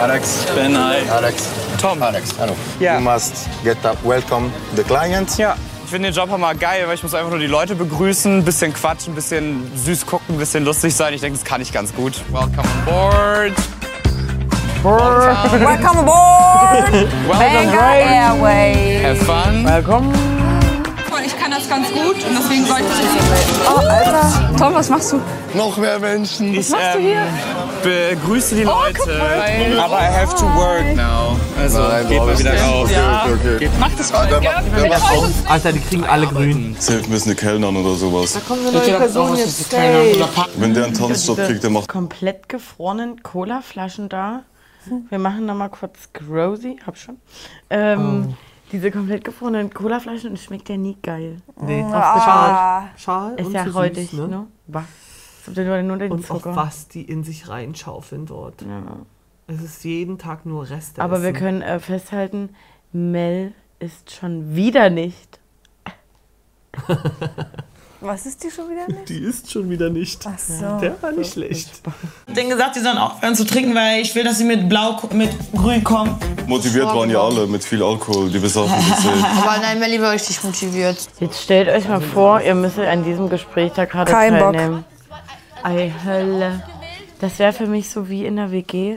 Alex. 0.00 0.46
Ben, 0.56 0.76
hi. 0.76 0.96
Alex. 1.10 1.44
Tom. 1.80 2.02
Alex, 2.02 2.34
hallo. 2.38 2.54
Ja. 2.80 2.98
You 2.98 3.00
must 3.04 3.48
get 3.62 3.84
up, 3.84 3.96
welcome 4.04 4.50
the 4.74 4.82
client. 4.82 5.36
Ja, 5.38 5.54
ich 5.84 5.90
finde 5.90 6.08
den 6.10 6.16
Job 6.16 6.30
immer 6.34 6.54
geil, 6.54 6.84
weil 6.86 6.94
ich 6.94 7.02
muss 7.02 7.14
einfach 7.14 7.30
nur 7.30 7.38
die 7.38 7.46
Leute 7.46 7.74
begrüßen, 7.74 8.38
ein 8.38 8.44
bisschen 8.44 8.72
quatschen, 8.72 9.12
ein 9.12 9.16
bisschen 9.16 9.70
süß 9.76 10.06
gucken, 10.06 10.34
ein 10.34 10.38
bisschen 10.38 10.64
lustig 10.64 10.94
sein. 10.94 11.14
Ich 11.14 11.20
denke, 11.20 11.38
das 11.38 11.44
kann 11.46 11.60
ich 11.60 11.72
ganz 11.72 11.94
gut. 11.94 12.14
Welcome 12.32 12.62
on 12.62 12.84
board. 12.84 13.52
Welcome 14.82 16.00
aboard! 16.00 16.90
Welcome 17.28 17.72
Airways. 17.78 19.02
Have 19.04 19.18
fun. 19.24 19.64
Welcome. 19.64 20.12
Ich 21.24 21.38
kann 21.38 21.52
das 21.52 21.68
ganz 21.68 21.86
gut 21.92 22.16
und 22.16 22.36
deswegen 22.36 22.66
soll 22.66 22.78
ich 22.80 22.86
das 22.88 23.70
Oh, 23.72 23.76
Alter. 23.78 24.56
Tom, 24.58 24.74
was 24.74 24.88
machst 24.88 25.12
du? 25.12 25.20
Noch 25.54 25.76
mehr 25.76 26.00
Menschen. 26.00 26.52
Ich 26.52 26.68
ähm, 26.72 27.28
begrüße 27.84 28.56
die 28.56 28.62
Leute. 28.64 29.22
aber 29.80 30.00
I 30.00 30.06
have 30.12 30.34
to 30.36 30.46
work 30.56 30.96
now. 30.96 31.36
Also 31.60 31.78
Nein, 31.80 32.08
geht 32.08 32.18
du 32.18 32.24
mal 32.24 32.38
wieder 32.38 32.60
raus. 32.60 32.90
Okay, 32.90 33.32
okay, 33.34 33.54
okay. 33.56 33.70
Mach 33.78 33.90
das 33.96 34.10
voll 34.10 34.26
der 34.26 34.40
gern. 34.40 34.54
macht- 34.68 34.82
der 34.82 34.88
macht 34.88 35.02
auch- 35.12 35.50
Alter, 35.50 35.72
die 35.72 35.80
kriegen 35.80 36.04
alle 36.06 36.26
grün. 36.26 36.76
Hilft 36.84 37.04
ein 37.04 37.10
bisschen 37.10 37.36
Kellnern 37.36 37.76
oder 37.76 37.94
sowas. 37.94 38.36
Kommt 38.48 38.66
eine 38.66 38.72
neue 38.76 38.98
Person 38.98 39.36
jetzt. 39.36 39.70
safe. 39.70 40.28
Wenn 40.56 40.74
der 40.74 40.86
einen 40.86 40.94
Tanzjob 40.94 41.36
kriegt, 41.36 41.62
der 41.62 41.70
macht 41.70 41.86
komplett 41.88 42.48
gefrorenen 42.48 43.22
Colaflaschen 43.22 44.08
da. 44.08 44.40
Wir 45.08 45.18
machen 45.18 45.46
noch 45.46 45.54
mal 45.54 45.68
kurz 45.68 46.12
Grosy, 46.12 46.78
hab 46.86 46.96
schon. 46.96 47.18
Ähm, 47.70 48.34
Diese 48.72 48.90
komplett 48.90 49.24
gefrorenen 49.24 49.72
Colaflaschen 49.72 50.30
und 50.30 50.38
schmeckt 50.38 50.68
ja 50.68 50.76
nie 50.76 50.96
geil. 51.02 51.36
Nee. 51.60 51.82
Ah. 51.82 52.88
Schal 52.96 53.34
Ist 53.38 53.46
und 53.46 53.52
ja 53.52 53.64
zu 53.64 53.72
süß, 53.72 54.12
ne? 54.14 54.28
ne? 54.28 54.46
Was? 54.66 54.84
Das 55.38 55.48
habt 55.48 55.56
ihr 55.58 55.64
nur, 55.64 55.82
nur 55.82 55.96
den 55.98 56.12
Und 56.12 56.30
auch 56.30 56.36
Zucker. 56.38 56.56
was 56.56 56.88
die 56.88 57.02
in 57.02 57.24
sich 57.24 57.48
reinschaufeln 57.48 58.26
dort. 58.26 58.64
Es 59.48 59.60
ist 59.60 59.84
jeden 59.84 60.18
Tag 60.18 60.46
nur 60.46 60.70
Reste. 60.70 61.02
Aber 61.02 61.22
wir 61.22 61.32
können 61.32 61.62
äh, 61.62 61.80
festhalten, 61.80 62.50
Mel 62.92 63.52
ist 63.78 64.12
schon 64.12 64.54
wieder 64.54 64.88
nicht. 64.88 65.40
Was 68.04 68.26
ist 68.26 68.42
die 68.42 68.50
schon 68.50 68.68
wieder 68.68 68.86
nicht? 68.88 69.08
Die 69.08 69.18
ist 69.18 69.50
schon 69.50 69.70
wieder 69.70 69.88
nicht. 69.88 70.26
Ach 70.26 70.38
so. 70.38 70.78
Der 70.80 71.00
war 71.00 71.12
nicht 71.12 71.32
schlecht. 71.34 71.70
Ich 72.26 72.34
denen 72.34 72.50
gesagt, 72.50 72.74
sie 72.74 72.80
sollen 72.80 72.98
aufhören 72.98 73.34
zu 73.36 73.46
trinken, 73.46 73.74
weil 73.76 74.00
ich 74.02 74.12
will, 74.14 74.24
dass 74.24 74.38
sie 74.38 74.44
mit 74.44 74.68
Blau, 74.68 74.96
mit 75.12 75.30
Grün 75.52 75.84
kommen. 75.84 76.16
motiviert 76.48 76.86
waren 76.86 77.10
ja 77.10 77.20
alle 77.22 77.46
mit 77.46 77.62
viel 77.64 77.82
Alkohol, 77.82 78.28
die 78.28 78.38
besoffen 78.40 78.74
sind. 78.98 79.24
Aber 79.24 79.58
nein, 79.60 79.78
Melli 79.78 80.00
war 80.02 80.10
richtig 80.12 80.42
motiviert. 80.42 80.96
Jetzt 81.20 81.42
stellt 81.42 81.68
euch 81.68 81.88
mal 81.88 82.00
vor, 82.00 82.40
ihr 82.40 82.54
müsstet 82.56 82.88
an 82.88 83.04
diesem 83.04 83.28
Gespräch 83.28 83.72
da 83.72 83.84
gerade 83.84 84.10
Kein 84.10 84.38
Bock. 84.38 84.52
teilnehmen. 84.54 84.84
Ei, 85.62 85.92
Hölle. 86.04 86.62
Das 87.20 87.38
wäre 87.38 87.52
für 87.52 87.66
mich 87.66 87.88
so 87.88 88.08
wie 88.08 88.26
in 88.26 88.34
der 88.34 88.50
WG, 88.50 88.96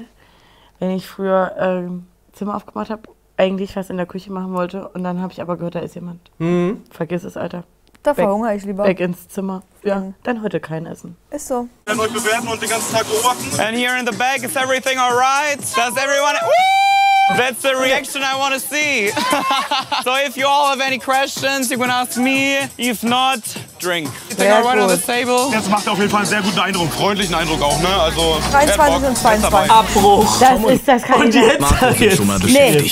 wenn 0.79 0.89
ich 0.89 1.06
früher 1.08 1.53
ähm, 1.60 2.08
Zimmer 2.34 2.56
aufgemacht 2.56 2.89
habe, 2.89 3.03
eigentlich 3.38 3.75
was 3.75 3.91
in 3.91 3.97
der 3.97 4.08
Küche 4.08 4.32
machen 4.32 4.53
wollte 4.53 4.88
und 4.88 5.03
dann 5.03 5.21
habe 5.21 5.32
ich 5.32 5.41
aber 5.43 5.58
gehört, 5.58 5.75
da 5.75 5.79
ist 5.79 5.93
jemand. 5.93 6.21
Mhm. 6.39 6.82
Vergiss 6.89 7.23
es, 7.23 7.38
Alter. 7.38 7.65
Da 8.05 8.11
Weg- 8.15 8.25
verhungere 8.25 8.53
ich 8.55 8.63
lieber. 8.63 8.83
Weg 8.83 8.99
ins 8.99 9.27
Zimmer. 9.29 9.63
Ja, 9.81 10.13
dann 10.21 10.43
heute 10.43 10.59
kein 10.59 10.85
Essen. 10.85 11.17
Ist 11.31 11.47
so. 11.47 11.67
werden 11.87 11.99
euch 11.99 12.13
bewerten 12.13 12.47
und 12.47 12.61
den 12.61 12.69
ganzen 12.69 12.93
Tag 12.93 13.07
beobachten. 13.07 13.59
And 13.59 13.75
here 13.75 13.97
in 13.99 14.05
the 14.05 14.15
back, 14.15 14.43
is 14.43 14.55
everything 14.55 14.99
alright? 14.99 15.59
Does 15.59 15.97
everyone... 15.97 16.35
Woo! 16.43 16.94
That's 17.33 17.63
the 17.63 17.75
reaction 17.75 18.21
I 18.21 18.38
want 18.38 18.53
to 18.53 18.59
see. 18.59 19.09
so 20.03 20.13
if 20.15 20.38
you 20.38 20.45
all 20.45 20.69
have 20.69 20.79
any 20.79 20.99
questions, 20.99 21.71
you 21.71 21.77
can 21.77 21.89
ask 21.89 22.17
me. 22.17 22.57
If 22.77 23.03
not, 23.03 23.39
drink. 23.79 24.07
You 24.29 24.35
think 24.35 24.53
alright 24.53 24.77
on 24.77 24.89
the 24.89 24.95
gut. 24.95 25.05
table? 25.05 25.49
Jetzt 25.51 25.69
macht 25.69 25.89
auf 25.89 25.97
jeden 25.97 26.11
Fall 26.11 26.19
einen 26.19 26.29
sehr 26.29 26.43
guten 26.43 26.59
Eindruck, 26.59 26.91
freundlichen 26.93 27.33
Eindruck 27.33 27.63
auch, 27.63 27.79
ne? 27.81 27.89
Also 27.89 28.38
23 28.51 29.09
und 29.09 29.17
22. 29.17 29.71
Abbruch. 29.71 30.39
Das 30.39 30.63
ist 30.71 30.88
das 30.88 31.01
kann 31.01 31.21
Und 31.21 31.35
ich 31.35 31.41
jetzt 31.41 31.61
Marco 31.61 32.11
schon 32.15 32.27
mal 32.27 32.39
Nee. 32.45 32.91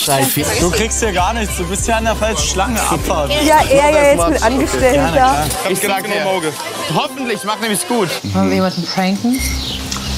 Du 0.60 0.72
kriegst 0.72 1.00
hier 1.00 1.12
gar 1.12 1.34
nichts, 1.36 1.56
du 1.58 1.67
bist 1.67 1.88
ja 1.88 1.98
an 1.98 2.06
der 2.06 2.15
falschen 2.15 2.48
Schlange. 2.48 2.82
Abfahrt. 2.89 3.32
Ja, 3.43 3.62
er 3.69 3.91
ja 3.91 4.04
jetzt 4.13 4.30
mit 4.30 4.43
Angestellter. 4.43 5.46
ich 5.69 5.80
genau 5.80 5.98
im 5.98 6.28
Auge. 6.28 6.54
Hoffentlich, 6.96 7.43
mach 7.43 7.60
nämlich 7.60 7.88
gut. 7.88 8.10
Wollen 8.34 8.50
wir 8.50 8.56
jemanden 8.56 8.84
pranken? 8.84 9.39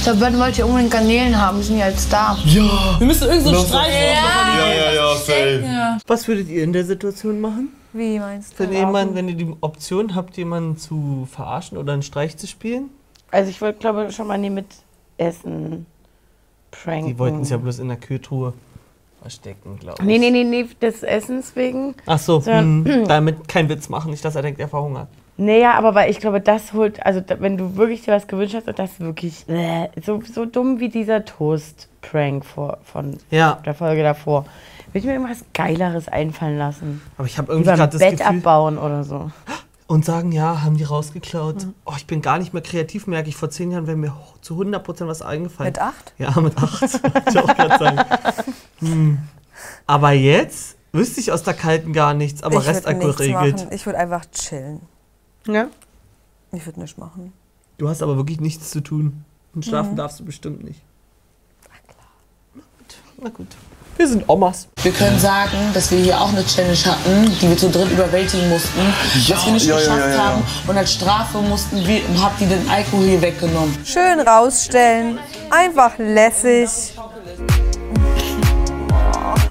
Der 0.05 0.13
Ben 0.13 0.37
wollte 0.37 0.59
ja 0.59 0.65
unbedingt 0.65 0.91
Garnelen 0.91 1.35
haben, 1.35 1.57
wir 1.57 1.63
sind 1.63 1.79
ja 1.79 1.87
jetzt 1.87 2.13
da. 2.13 2.37
Wir 2.45 3.07
müssen 3.07 3.27
irgend 3.27 3.43
so 3.43 3.49
einen 3.49 3.65
Streich 3.65 3.91
Ja, 3.91 4.67
ja, 4.67 4.93
ja, 4.93 5.15
safe. 5.15 5.99
Was 6.05 6.27
würdet 6.27 6.47
ihr 6.47 6.63
in 6.63 6.73
der 6.73 6.85
Situation 6.85 7.41
machen? 7.41 7.69
Wie 7.91 8.19
meinst 8.19 8.53
du? 8.53 8.63
Wenn, 8.63 8.73
jemand, 8.73 9.15
wenn 9.15 9.29
ihr 9.29 9.35
die 9.35 9.55
Option 9.61 10.13
habt, 10.13 10.37
jemanden 10.37 10.77
zu 10.77 11.27
verarschen 11.31 11.79
oder 11.79 11.93
einen 11.93 12.03
Streich 12.03 12.37
zu 12.37 12.45
spielen? 12.45 12.91
Also 13.31 13.49
ich 13.49 13.59
wollte, 13.61 13.79
glaube 13.79 14.05
ich, 14.07 14.15
schon 14.15 14.27
mal 14.27 14.37
nie 14.37 14.51
mit 14.51 14.67
Essen 15.17 15.87
pranken. 16.69 17.07
Die 17.07 17.17
wollten 17.17 17.41
es 17.41 17.49
ja 17.49 17.57
bloß 17.57 17.79
in 17.79 17.87
der 17.87 17.97
Kühltruhe 17.97 18.53
verstecken, 19.21 19.79
glaube 19.79 19.97
ich. 19.99 20.05
Nee, 20.05 20.19
nee, 20.19 20.29
nee, 20.29 20.43
nee, 20.43 20.67
des 20.79 21.01
Essens 21.01 21.55
wegen. 21.55 21.95
Ach 22.05 22.19
so, 22.19 22.45
hm, 22.45 23.05
damit 23.07 23.47
keinen 23.47 23.69
Witz 23.69 23.89
machen, 23.89 24.11
nicht, 24.11 24.23
dass 24.23 24.35
er 24.35 24.43
denkt, 24.43 24.59
er 24.59 24.67
verhungert. 24.67 25.07
Naja, 25.37 25.73
aber 25.73 25.95
weil 25.95 26.09
ich 26.09 26.19
glaube, 26.19 26.39
das 26.39 26.71
holt, 26.73 27.05
also 27.05 27.21
wenn 27.39 27.57
du 27.57 27.75
wirklich 27.75 28.01
dir 28.03 28.13
was 28.13 28.27
gewünscht 28.27 28.55
hast 28.55 28.67
und 28.67 28.79
das 28.79 28.99
wirklich 28.99 29.47
äh, 29.49 29.89
so, 30.05 30.21
so 30.21 30.45
dumm 30.45 30.79
wie 30.79 30.87
dieser 30.89 31.25
Toast-Prank 31.25 32.45
vor, 32.45 32.77
von 32.83 33.17
Ja. 33.31 33.59
der 33.65 33.73
Folge 33.73 34.01
davor. 34.01 34.45
Will 34.93 35.01
ich 35.01 35.05
mir 35.05 35.13
irgendwas 35.13 35.43
Geileres 35.53 36.07
einfallen 36.07 36.57
lassen? 36.57 37.01
Aber 37.17 37.27
ich 37.27 37.37
habe 37.37 37.51
irgendwie 37.51 37.69
gerade 37.69 37.83
ein 37.83 37.89
das 37.89 37.99
Bett 37.99 38.17
Gefühl... 38.19 38.37
abbauen 38.37 38.77
oder 38.77 39.03
so. 39.03 39.29
Und 39.87 40.05
sagen, 40.05 40.31
ja, 40.31 40.63
haben 40.63 40.77
die 40.77 40.83
rausgeklaut. 40.85 41.67
Oh, 41.85 41.93
ich 41.97 42.07
bin 42.07 42.21
gar 42.21 42.39
nicht 42.39 42.53
mehr 42.53 42.63
kreativ, 42.63 43.05
merke 43.05 43.27
ich. 43.29 43.35
Vor 43.35 43.49
zehn 43.49 43.71
Jahren 43.71 43.87
wäre 43.87 43.97
mir 43.97 44.15
zu 44.41 44.59
100% 44.59 45.05
was 45.05 45.21
eingefallen. 45.21 45.73
Mit 45.73 45.79
acht? 45.79 46.13
Ja, 46.17 46.39
mit 46.39 46.57
acht. 46.57 46.81
wollte 47.03 47.23
ich 47.29 47.37
auch 47.37 47.55
gerade 47.55 47.77
sagen. 47.77 47.99
Hm. 48.79 49.17
Aber 49.85 50.11
jetzt 50.11 50.77
wüsste 50.93 51.19
ich 51.19 51.31
aus 51.31 51.43
der 51.43 51.53
Kalten 51.53 51.91
gar 51.93 52.13
nichts, 52.13 52.41
aber 52.41 52.55
ich 52.61 52.65
nichts 52.65 53.19
regelt. 53.19 53.57
machen. 53.57 53.67
Ich 53.71 53.85
würde 53.85 53.99
einfach 53.99 54.25
chillen. 54.31 54.81
Ja? 55.47 55.67
Ich 56.51 56.65
würde 56.65 56.79
nichts 56.79 56.97
machen. 56.97 57.33
Du 57.77 57.89
hast 57.89 58.01
aber 58.01 58.15
wirklich 58.17 58.39
nichts 58.39 58.71
zu 58.71 58.81
tun. 58.81 59.23
Und 59.53 59.65
schlafen 59.65 59.91
Mhm. 59.91 59.95
darfst 59.97 60.19
du 60.19 60.25
bestimmt 60.25 60.63
nicht. 60.63 60.81
Na 61.69 61.75
gut. 61.87 62.95
Na 63.21 63.29
gut. 63.29 63.47
Wir 63.97 64.07
sind 64.09 64.27
Omas. 64.27 64.67
Wir 64.83 64.91
können 64.91 65.17
sagen, 65.17 65.57
dass 65.73 65.89
wir 65.89 65.99
hier 65.99 66.19
auch 66.19 66.27
eine 66.29 66.45
Challenge 66.45 66.77
hatten, 66.85 67.25
die 67.41 67.47
wir 67.49 67.55
zu 67.57 67.69
dritt 67.69 67.89
überwältigen 67.89 68.49
mussten, 68.49 68.81
dass 69.29 69.45
wir 69.45 69.53
nicht 69.53 69.65
ja, 69.65 69.75
ja, 69.75 69.79
geschafft 69.79 69.99
ja, 70.01 70.09
ja. 70.09 70.23
haben. 70.33 70.43
Und 70.67 70.77
als 70.77 70.93
Strafe 70.93 71.37
mussten 71.41 71.77
wir, 71.87 72.01
habt 72.21 72.41
ihr 72.41 72.47
den 72.47 72.67
Alkohol 72.69 73.05
hier 73.05 73.21
weggenommen. 73.21 73.73
Schön 73.85 74.19
rausstellen. 74.19 75.17
Einfach 75.49 75.97
lässig. 75.97 76.93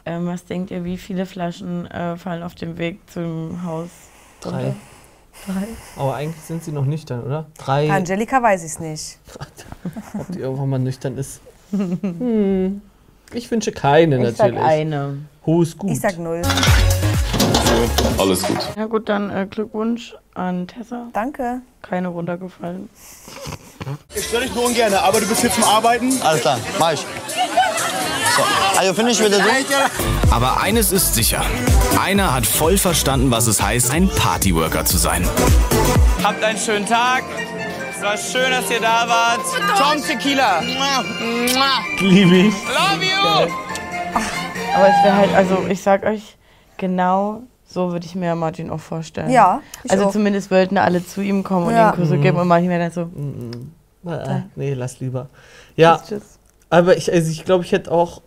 Ähm, 0.05 0.27
was 0.27 0.45
denkt 0.45 0.71
ihr, 0.71 0.85
wie 0.85 0.99
viele 0.99 1.25
Flaschen 1.25 1.87
äh, 1.87 2.17
fallen 2.19 2.43
auf 2.43 2.55
dem 2.55 2.77
Weg 2.77 2.99
zum 3.11 3.63
Haus? 3.65 3.89
Drei. 4.43 4.75
Drei. 5.47 5.67
Aber 5.97 6.15
eigentlich 6.15 6.43
sind 6.45 6.65
sie 6.65 6.73
noch 6.73 6.85
nüchtern, 6.85 7.23
oder? 7.23 7.47
Drei. 7.59 7.89
Bei 7.89 7.95
Angelika 7.97 8.43
weiß 8.43 8.63
ich 8.63 8.73
es 8.73 8.81
nicht. 8.81 9.19
Ob 10.19 10.27
die 10.29 10.39
irgendwann 10.39 10.71
mal 10.71 10.79
nüchtern 10.79 11.19
ist. 11.19 11.41
Hm. 11.71 12.81
Ich 13.33 13.51
wünsche 13.51 13.73
keine 13.73 14.17
Ich 14.29 14.37
sag 14.37 14.53
natürlich. 14.53 14.65
eine. 14.65 15.19
Hohes 15.45 15.77
Gut. 15.77 15.91
Ich 15.91 16.01
sag 16.01 16.19
null. 16.19 16.43
Alles 18.19 18.43
gut. 18.43 18.59
Ja 18.77 18.87
gut, 18.87 19.09
dann 19.09 19.31
äh, 19.31 19.47
Glückwunsch 19.51 20.15
an 20.35 20.67
Tessa. 20.69 21.09
Danke. 21.13 21.61
Keine 21.83 22.09
runtergefallen. 22.09 22.89
Ich 24.15 24.25
stelle 24.25 24.47
dich 24.47 24.55
nur 24.55 24.67
ungern, 24.67 24.95
aber 24.95 25.21
du 25.21 25.27
bist 25.27 25.41
hier 25.43 25.51
zum 25.51 25.65
Arbeiten. 25.65 26.13
Alles 26.23 26.41
klar, 26.41 26.59
mach 26.79 26.93
ich. 26.93 27.01
So, 27.01 28.43
also 28.79 28.95
finish 28.95 29.21
with 29.21 29.35
the 29.35 29.43
drink. 29.43 29.67
Aber 30.31 30.61
eines 30.61 30.93
ist 30.93 31.15
sicher. 31.15 31.45
Einer 32.01 32.35
hat 32.35 32.47
voll 32.47 32.77
verstanden, 32.77 33.31
was 33.31 33.47
es 33.47 33.63
heißt, 33.63 33.91
ein 33.91 34.09
Partyworker 34.09 34.85
zu 34.85 34.99
sein. 34.99 35.27
Habt 36.23 36.43
einen 36.43 36.59
schönen 36.59 36.87
Tag. 36.87 37.23
Es 37.97 38.03
war 38.03 38.17
schön, 38.17 38.51
dass 38.51 38.71
ihr 38.71 38.81
da 38.81 39.09
wart. 39.09 39.41
Tom 39.79 40.03
Tequila. 40.03 40.61
Liebe 42.01 42.37
ich. 42.37 42.55
Love 42.55 43.05
you. 43.05 43.53
Aber 44.77 44.89
es 44.89 45.05
wäre 45.05 45.17
halt, 45.17 45.35
also 45.35 45.67
ich 45.69 45.83
sag 45.83 46.05
euch, 46.05 46.37
genau 46.77 47.43
so 47.67 47.91
würde 47.93 48.07
ich 48.07 48.15
mir 48.15 48.35
Martin 48.35 48.71
auch 48.71 48.81
vorstellen. 48.81 49.31
Ja, 49.31 49.61
Also 49.89 50.07
auch. 50.07 50.11
zumindest 50.13 50.51
wollten 50.51 50.79
alle 50.79 51.05
zu 51.05 51.23
ihm 51.23 51.43
kommen 51.43 51.67
und 51.69 51.75
Ja. 51.75 51.91
ihm 51.91 51.97
Küsse 51.97 52.19
geben 52.19 52.39
und 52.39 52.47
Martin 52.49 52.69
wäre 52.69 52.91
dann 52.91 52.93
so, 52.93 53.11
Äh, 54.11 54.43
nee, 54.55 54.75
lass 54.75 55.01
lieber. 55.01 55.29
Ja, 55.77 55.97
Tschüss, 55.97 56.09
tschüss. 56.09 56.23
aber 56.71 56.97
ich, 56.97 57.11
also 57.13 57.31
ich 57.31 57.45
glaube, 57.45 57.65
ich 57.65 57.73
hätte 57.73 57.91
auch 57.91 58.21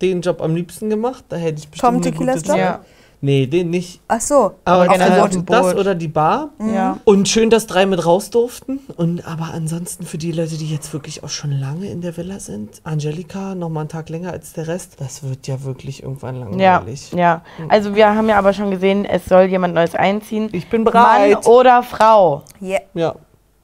den 0.00 0.20
Job 0.20 0.42
am 0.42 0.54
liebsten 0.56 0.90
gemacht. 0.90 1.24
Da 1.28 1.36
hätte 1.36 1.60
ich 1.60 1.68
bestimmt 1.68 1.80
Tom 1.80 1.94
eine 1.94 2.02
Tequilas 2.10 2.36
gute 2.42 2.48
Job? 2.48 2.58
Ja. 2.58 2.80
Nee, 3.24 3.46
den 3.46 3.70
nicht. 3.70 4.00
Ach 4.08 4.20
so. 4.20 4.54
Aber 4.64 4.90
auf 4.90 5.30
dem 5.30 5.46
das 5.46 5.74
oder 5.76 5.94
die 5.94 6.08
Bar. 6.08 6.48
Ja. 6.58 6.98
Und 7.04 7.28
schön, 7.28 7.50
dass 7.50 7.68
drei 7.68 7.86
mit 7.86 8.04
raus 8.04 8.30
durften. 8.30 8.80
Und 8.96 9.24
aber 9.28 9.50
ansonsten 9.54 10.04
für 10.04 10.18
die 10.18 10.32
Leute, 10.32 10.56
die 10.56 10.68
jetzt 10.68 10.92
wirklich 10.92 11.22
auch 11.22 11.28
schon 11.28 11.52
lange 11.52 11.86
in 11.86 12.00
der 12.00 12.16
Villa 12.16 12.40
sind, 12.40 12.80
Angelika 12.82 13.54
noch 13.54 13.68
mal 13.68 13.80
einen 13.82 13.88
Tag 13.88 14.08
länger 14.08 14.32
als 14.32 14.54
der 14.54 14.66
Rest, 14.66 14.96
das 15.00 15.22
wird 15.22 15.46
ja 15.46 15.62
wirklich 15.62 16.02
irgendwann 16.02 16.58
Ja, 16.58 16.78
langweilig. 16.78 17.12
ja. 17.12 17.42
Also 17.68 17.94
wir 17.94 18.12
haben 18.12 18.28
ja 18.28 18.38
aber 18.38 18.52
schon 18.54 18.72
gesehen, 18.72 19.04
es 19.04 19.24
soll 19.26 19.44
jemand 19.44 19.74
Neues 19.74 19.94
einziehen. 19.94 20.48
Ich 20.50 20.68
bin 20.68 20.82
bereit. 20.82 21.34
Mann 21.34 21.44
oder 21.44 21.84
Frau? 21.84 22.42
Yeah. 22.60 22.80
Ja, 22.94 23.14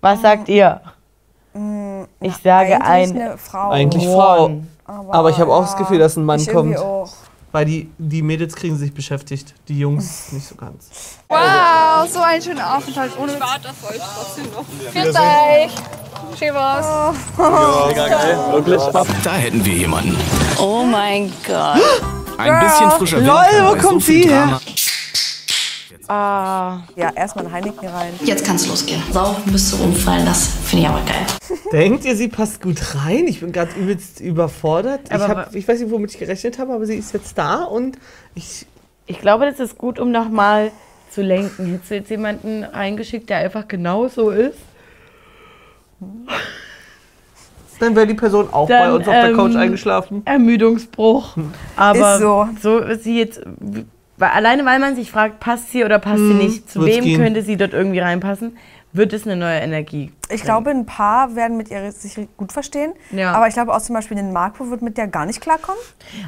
Was 0.01 0.23
sagt 0.23 0.49
ihr? 0.49 0.81
Ich 2.21 2.37
sage 2.37 2.81
Eigentlich 2.81 3.21
ein 3.23 3.29
eine 3.29 3.39
Frau. 3.39 3.71
eigentlich. 3.71 4.05
Frau. 4.07 4.51
Aber 4.87 5.31
ich 5.31 5.39
habe 5.39 5.53
auch 5.53 5.63
das 5.63 5.73
ja, 5.73 5.79
Gefühl, 5.79 5.99
dass 5.99 6.17
ein 6.17 6.25
Mann 6.25 6.47
kommt. 6.47 6.79
auch. 6.79 7.09
Weil 7.51 7.65
die, 7.65 7.91
die 7.99 8.23
Mädels 8.23 8.55
kriegen 8.55 8.77
sich 8.77 8.93
beschäftigt, 8.93 9.55
die 9.69 9.79
Jungs 9.79 10.27
nicht 10.33 10.47
so 10.47 10.55
ganz. 10.55 10.89
Wow, 11.29 12.09
so 12.11 12.21
ein 12.21 12.43
schöner 12.43 12.77
Aufenthalt. 12.77 13.13
Ohne 13.19 13.33
ich 13.35 13.41
warte 13.41 13.71
auf 13.71 13.91
euch 13.91 14.01
trotzdem 14.15 14.45
noch. 14.53 14.65
Grüß 14.93 15.15
euch. 15.15 16.39
Schön 16.39 16.55
was. 16.55 17.15
Mega 17.89 18.09
geil, 18.09 18.39
wirklich. 18.53 18.83
Da 19.23 19.33
hätten 19.35 19.65
wir 19.65 19.73
jemanden. 19.73 20.17
Oh 20.59 20.85
mein 20.85 21.33
Gott. 21.47 21.81
Ein 22.39 22.65
bisschen 22.65 22.91
frischer 22.93 23.17
Wind. 23.19 23.27
Lol, 23.27 23.37
wo 23.63 23.81
so 23.81 23.89
kommt 23.89 24.05
viel 24.05 24.23
sie 24.25 24.29
her? 24.31 24.61
Ah, 26.09 26.81
Ja, 26.97 27.11
erstmal 27.15 27.47
ein 27.47 27.53
Heineken 27.53 27.87
rein. 27.89 28.15
Jetzt 28.25 28.45
kann's 28.45 28.67
losgehen. 28.67 29.03
Saufen 29.13 29.53
bis 29.53 29.71
zum 29.71 29.81
Umfallen, 29.83 30.25
das 30.25 30.47
finde 30.65 30.85
ich 30.85 30.89
aber 30.91 31.03
geil. 31.05 31.27
Denkt 31.71 32.05
ihr, 32.07 32.17
sie 32.17 32.29
passt 32.29 32.63
gut 32.63 32.95
rein? 32.95 33.27
Ich 33.29 33.41
bin 33.41 33.53
gerade 33.53 33.73
übelst 33.79 34.21
überfordert. 34.21 35.03
Ich, 35.07 35.13
hab, 35.13 35.55
ich 35.55 35.69
weiß 35.69 35.81
nicht, 35.81 35.91
womit 35.91 36.13
ich 36.13 36.19
gerechnet 36.19 36.59
habe, 36.59 36.73
aber 36.73 36.87
sie 36.87 36.97
ist 36.97 37.13
jetzt 37.13 37.37
da 37.37 37.65
und 37.65 37.99
ich. 38.35 38.67
ich 39.07 39.21
glaube, 39.21 39.45
das 39.45 39.61
ist 39.61 39.77
gut, 39.77 39.99
um 39.99 40.11
nochmal 40.11 40.71
zu 41.11 41.21
lenken. 41.21 41.67
Hättest 41.67 41.91
du 41.91 41.95
jetzt 41.97 42.11
jemanden 42.11 42.65
reingeschickt, 42.65 43.29
der 43.29 43.39
einfach 43.39 43.69
genau 43.69 44.09
so 44.09 44.31
ist? 44.31 44.59
Dann 47.81 47.95
wäre 47.95 48.07
die 48.07 48.15
Person 48.15 48.49
auch 48.53 48.67
Dann, 48.67 48.79
bei 48.91 48.93
uns 48.97 49.07
auf 49.07 49.15
der 49.15 49.31
ähm, 49.31 49.37
Couch 49.37 49.55
eingeschlafen. 49.57 50.23
Ermüdungsbruch. 50.25 51.37
Aber 51.77 52.15
Ist 52.15 52.21
so. 52.21 52.49
so 52.61 52.79
ist 52.79 53.05
sie 53.05 53.19
jetzt. 53.19 53.41
Weil, 54.19 54.31
alleine 54.31 54.65
weil 54.65 54.79
man 54.81 54.97
sich 54.97 55.11
fragt, 55.11 55.41
passt 55.41 55.71
sie 55.71 55.85
oder 55.85 55.99
passt 55.99 56.19
sie 56.19 56.31
Hm, 56.31 56.39
nicht, 56.39 56.71
zu 56.71 56.85
wem 56.85 57.05
gehen. 57.05 57.21
könnte 57.21 57.43
sie 57.43 57.57
dort 57.57 57.73
irgendwie 57.73 58.01
reinpassen, 58.01 58.57
wird 58.93 59.13
es 59.13 59.25
eine 59.27 59.37
neue 59.37 59.59
Energie. 59.61 60.11
Ich 60.31 60.43
glaube, 60.43 60.71
ein 60.71 60.87
paar 60.87 61.37
werden 61.37 61.57
mit 61.57 61.71
ihr 61.71 61.93
sich 61.93 62.27
gut 62.37 62.53
verstehen. 62.53 62.95
Ja. 63.13 63.33
Aber 63.33 63.47
ich 63.47 63.55
glaube 63.55 63.75
auch 63.75 63.81
zum 63.83 63.95
Beispiel 63.95 64.17
den 64.17 64.33
Marco 64.33 64.71
wird 64.71 64.83
mit 64.83 64.97
der 64.97 65.07
gar 65.09 65.27
nicht 65.27 65.41
klarkommen. 65.41 65.81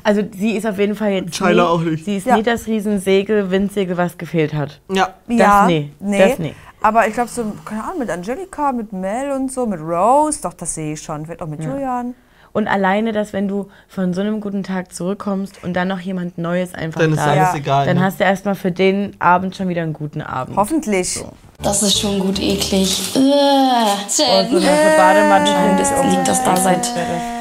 Also 0.05 0.22
sie 0.37 0.57
ist 0.57 0.66
auf 0.66 0.79
jeden 0.79 0.94
Fall 0.94 1.11
jetzt. 1.12 1.37
Tyler 1.37 1.64
nie, 1.64 1.68
auch 1.68 1.81
nicht. 1.81 2.05
Sie 2.05 2.16
ist 2.18 2.26
Ja. 2.26 2.37
nie 2.37 2.42
das 2.42 2.66
Riesensegel, 2.66 3.50
Windsegel, 3.50 3.96
was 3.96 4.18
gefehlt 4.18 4.55
hat. 4.55 4.81
Ja. 4.90 5.14
Das 5.26 5.37
ja, 5.38 5.66
nee, 5.66 5.90
nee. 6.00 6.18
das 6.18 6.38
nee. 6.38 6.55
Aber 6.83 7.07
ich 7.09 7.14
glaube 7.14 7.29
so, 7.31 7.44
keine 7.64 7.83
Ahnung, 7.85 7.98
mit 7.98 8.11
Angelika, 8.11 8.72
mit 8.72 8.92
Mel 8.92 9.33
und 9.33 9.50
so, 9.53 9.66
mit 9.66 9.81
Rose, 9.81 10.40
doch, 10.42 10.55
das 10.55 10.74
sehe 10.74 10.92
ich 10.94 11.03
schon. 11.03 11.24
Vielleicht 11.26 11.42
auch 11.42 11.46
mit 11.48 11.62
Julian. 11.62 12.14
Und 12.53 12.67
alleine, 12.69 13.13
dass 13.13 13.33
wenn 13.33 13.49
du 13.49 13.69
von 13.89 14.13
so 14.13 14.21
einem 14.21 14.41
guten 14.41 14.63
Tag 14.63 14.93
zurückkommst 14.93 15.63
und 15.63 15.75
dann 15.75 15.89
noch 15.89 16.01
jemand 16.01 16.39
Neues 16.39 16.75
einfach 16.75 17.01
Dann 17.01 17.13
ist 17.13 17.19
da 17.19 17.27
alles 17.31 17.49
ist, 17.51 17.55
egal, 17.57 17.87
dann 17.87 17.97
ne? 17.97 18.03
hast 18.03 18.21
du 18.21 18.25
erstmal 18.25 18.55
für 18.55 18.73
den 18.73 19.15
Abend 19.21 19.55
schon 19.57 19.69
wieder 19.69 19.83
einen 19.83 19.93
guten 19.93 20.21
Abend. 20.21 20.57
Hoffentlich. 20.57 21.23
Das 21.63 21.83
ist 21.83 22.01
schon 22.01 22.19
gut 22.19 22.41
eklig. 22.41 23.15
Äh, 23.15 23.19
Und 23.19 24.11
so 24.11 24.23
eine 24.25 24.97
Bademantel 24.97 25.55
das 25.79 25.93
auch 25.93 26.05
liegt 26.05 26.27
das 26.27 26.43
da 26.43 26.57
seit 26.57 26.87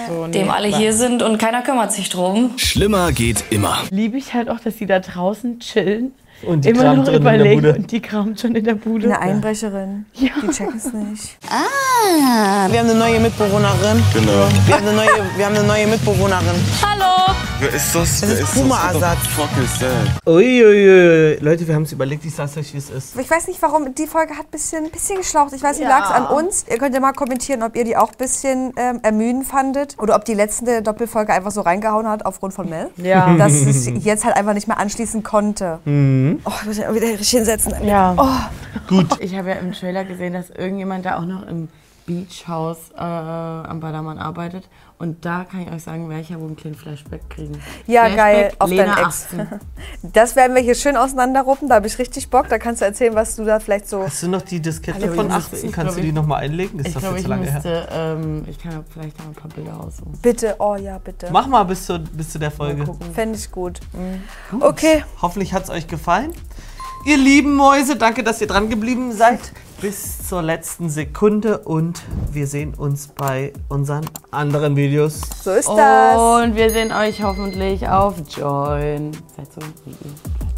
so 0.07 0.27
dem 0.27 0.49
alle 0.49 0.67
hier 0.67 0.93
sind 0.93 1.23
und 1.23 1.37
keiner 1.37 1.61
kümmert 1.61 1.91
sich 1.91 2.09
drum. 2.09 2.51
Schlimmer 2.57 3.11
geht 3.11 3.45
immer. 3.49 3.77
Liebe 3.91 4.17
ich 4.17 4.33
halt 4.33 4.49
auch, 4.49 4.59
dass 4.59 4.75
die 4.75 4.85
da 4.85 4.99
draußen 4.99 5.59
chillen. 5.59 6.13
Und 6.43 6.65
die 6.65 6.69
immer 6.69 6.95
noch 6.95 7.03
drin 7.03 7.15
in 7.15 7.23
der 7.23 7.33
überlegen 7.35 7.61
Bude. 7.61 7.75
und 7.75 7.91
die 7.91 8.01
kramt 8.01 8.39
schon 8.39 8.55
in 8.55 8.63
der 8.63 8.75
Bude. 8.75 9.05
Eine 9.07 9.19
Einbrecherin. 9.19 10.05
Ja. 10.13 10.29
Die 10.41 10.47
checken 10.49 10.77
es 10.77 10.93
nicht. 10.93 11.37
Ah, 11.49 12.69
wir 12.69 12.79
haben 12.79 12.89
eine 12.89 12.97
neue 12.99 13.19
Mitbewohnerin. 13.19 14.03
Genau. 14.13 14.47
Wir 14.65 14.75
haben 14.75 14.87
eine 14.87 14.95
neue, 14.95 15.07
wir 15.37 15.45
haben 15.45 15.55
eine 15.55 15.67
neue 15.67 15.87
Mitbewohnerin. 15.87 16.55
Hallo. 16.81 17.35
Wer 17.59 17.73
ist 17.73 17.93
das? 17.93 18.21
Das 18.21 18.29
Wer 18.29 18.39
ist 18.39 18.41
das? 18.43 18.51
Puma-Ersatz. 18.53 19.27
Fuck 19.35 19.49
is 19.61 19.79
that? 19.79 20.25
Uiuiui. 20.25 21.37
Leute, 21.41 21.67
wir 21.67 21.75
haben 21.75 21.83
es 21.83 21.91
überlegt, 21.91 22.23
ich 22.23 22.33
sag's 22.33 22.55
euch, 22.55 22.73
wie 22.73 22.77
es 22.77 22.89
ist. 22.89 23.19
Ich 23.19 23.29
weiß 23.29 23.47
nicht, 23.47 23.61
warum. 23.61 23.93
Die 23.93 24.07
Folge 24.07 24.33
hat 24.33 24.45
ein 24.45 24.51
bisschen, 24.51 24.89
bisschen 24.89 25.17
geschlaucht. 25.17 25.51
Ich 25.53 25.61
weiß 25.61 25.77
nicht, 25.79 25.87
lag 25.89 26.05
es 26.05 26.11
an 26.11 26.27
uns? 26.27 26.65
Ihr 26.69 26.77
könnt 26.77 26.93
ja 26.95 27.01
mal 27.01 27.11
kommentieren, 27.11 27.63
ob 27.63 27.75
ihr 27.75 27.83
die 27.83 27.97
auch 27.97 28.11
ein 28.11 28.17
bisschen 28.17 28.71
ähm, 28.77 28.99
ermüdend 29.03 29.45
fandet. 29.45 29.97
Oder 29.99 30.15
ob 30.15 30.23
die 30.23 30.35
letzte 30.35 30.81
Doppelfolge 30.81 31.33
einfach 31.33 31.51
so 31.51 31.61
reingehauen 31.61 32.07
hat 32.07 32.25
aufgrund 32.25 32.53
von 32.53 32.69
Mel. 32.69 32.89
Ja. 32.95 33.35
Dass 33.35 33.51
es 33.53 33.87
jetzt 34.05 34.23
halt 34.23 34.37
einfach 34.37 34.53
nicht 34.53 34.67
mehr 34.69 34.77
anschließen 34.77 35.23
konnte. 35.23 35.79
Mhm. 35.83 36.28
Oh, 36.45 36.51
ich 36.61 36.65
muss 36.65 36.77
ja 36.77 36.93
wieder 36.93 37.07
richtig 37.07 37.29
hinsetzen. 37.29 37.73
Ja. 37.85 38.15
Oh. 38.17 38.87
Gut. 38.87 39.07
Ich 39.19 39.35
habe 39.35 39.49
ja 39.49 39.55
im 39.55 39.73
Trailer 39.73 40.03
gesehen, 40.03 40.33
dass 40.33 40.49
irgendjemand 40.49 41.05
da 41.05 41.17
auch 41.17 41.25
noch 41.25 41.47
im 41.47 41.69
Beachhaus 42.09 42.77
äh, 42.95 42.99
am 43.01 43.79
Ballermann 43.79 44.17
arbeitet. 44.17 44.67
Und 44.97 45.23
da 45.23 45.45
kann 45.45 45.61
ich 45.61 45.71
euch 45.71 45.83
sagen, 45.83 46.09
werde 46.09 46.21
ich 46.23 46.29
ja 46.29 46.39
wohl 46.39 46.47
einen 46.47 46.55
kleinen 46.57 46.75
Flashback 46.75 47.29
kriegen. 47.29 47.61
Ja, 47.87 48.01
Flashback, 48.05 48.17
geil, 48.17 48.51
auf 48.59 48.69
Lena 48.69 48.95
deinen 48.95 49.05
Ex. 49.05 49.25
18. 49.31 49.47
Das 50.13 50.35
werden 50.35 50.55
wir 50.55 50.61
hier 50.61 50.75
schön 50.75 50.97
auseinanderruppen. 50.97 51.69
Da 51.69 51.75
habe 51.75 51.87
ich 51.87 51.97
richtig 51.99 52.29
Bock. 52.29 52.49
Da 52.49 52.57
kannst 52.57 52.81
du 52.81 52.85
erzählen, 52.85 53.13
was 53.15 53.35
du 53.35 53.45
da 53.45 53.59
vielleicht 53.59 53.87
so. 53.87 54.03
Hast 54.03 54.23
du 54.23 54.27
noch 54.27 54.41
die 54.41 54.59
Diskette 54.59 54.99
von 55.11 55.27
ich 55.27 55.33
müsste- 55.33 55.55
18? 55.55 55.65
ich 55.69 55.71
Kannst 55.71 55.97
du 55.97 56.01
die 56.01 56.11
nochmal 56.11 56.43
einlegen? 56.43 56.79
Ist 56.79 56.87
Ich 56.87 56.93
das 56.95 57.01
glaube, 57.03 57.15
jetzt 57.17 57.23
ich 57.25 57.29
lange 57.29 57.45
her? 57.45 57.53
müsste, 57.53 57.87
ähm, 57.91 58.43
ich 58.49 58.59
kann 58.59 58.83
vielleicht 58.91 59.17
noch 59.19 59.27
ein 59.27 59.33
paar 59.35 59.49
Bilder 59.51 59.73
raussuchen. 59.73 60.17
Bitte, 60.21 60.55
oh 60.59 60.75
ja, 60.75 60.97
bitte. 60.97 61.29
Mach 61.31 61.47
mal 61.47 61.63
bis 61.63 61.85
zu, 61.85 61.99
bis 61.99 62.31
zu 62.31 62.39
der 62.39 62.51
Folge. 62.51 62.83
Fände 63.13 63.37
ich 63.37 63.51
gut. 63.51 63.79
Mhm. 63.93 64.61
Okay. 64.61 65.05
Hoffentlich 65.21 65.53
hat 65.53 65.63
es 65.65 65.69
euch 65.69 65.87
gefallen. 65.87 66.33
Ihr 67.05 67.17
lieben 67.17 67.55
Mäuse, 67.55 67.95
danke, 67.95 68.23
dass 68.23 68.41
ihr 68.41 68.47
dran 68.47 68.67
geblieben 68.69 69.13
seid. 69.13 69.39
Bis 69.81 70.27
zur 70.27 70.41
letzten 70.41 70.89
Sekunde 70.89 71.59
und 71.59 72.01
wir 72.33 72.47
sehen 72.47 72.73
uns 72.73 73.07
bei 73.07 73.53
unseren 73.69 74.05
anderen 74.29 74.75
Videos. 74.75 75.21
So 75.41 75.51
ist 75.51 75.69
das. 75.69 76.17
Und 76.17 76.57
wir 76.57 76.69
sehen 76.69 76.91
euch 76.91 77.23
hoffentlich 77.23 77.87
auf 77.87 78.15
Join. 78.35 79.13
Seid 79.37 79.53
so 79.53 79.61
wie 79.85 79.91
ihr. 79.91 80.48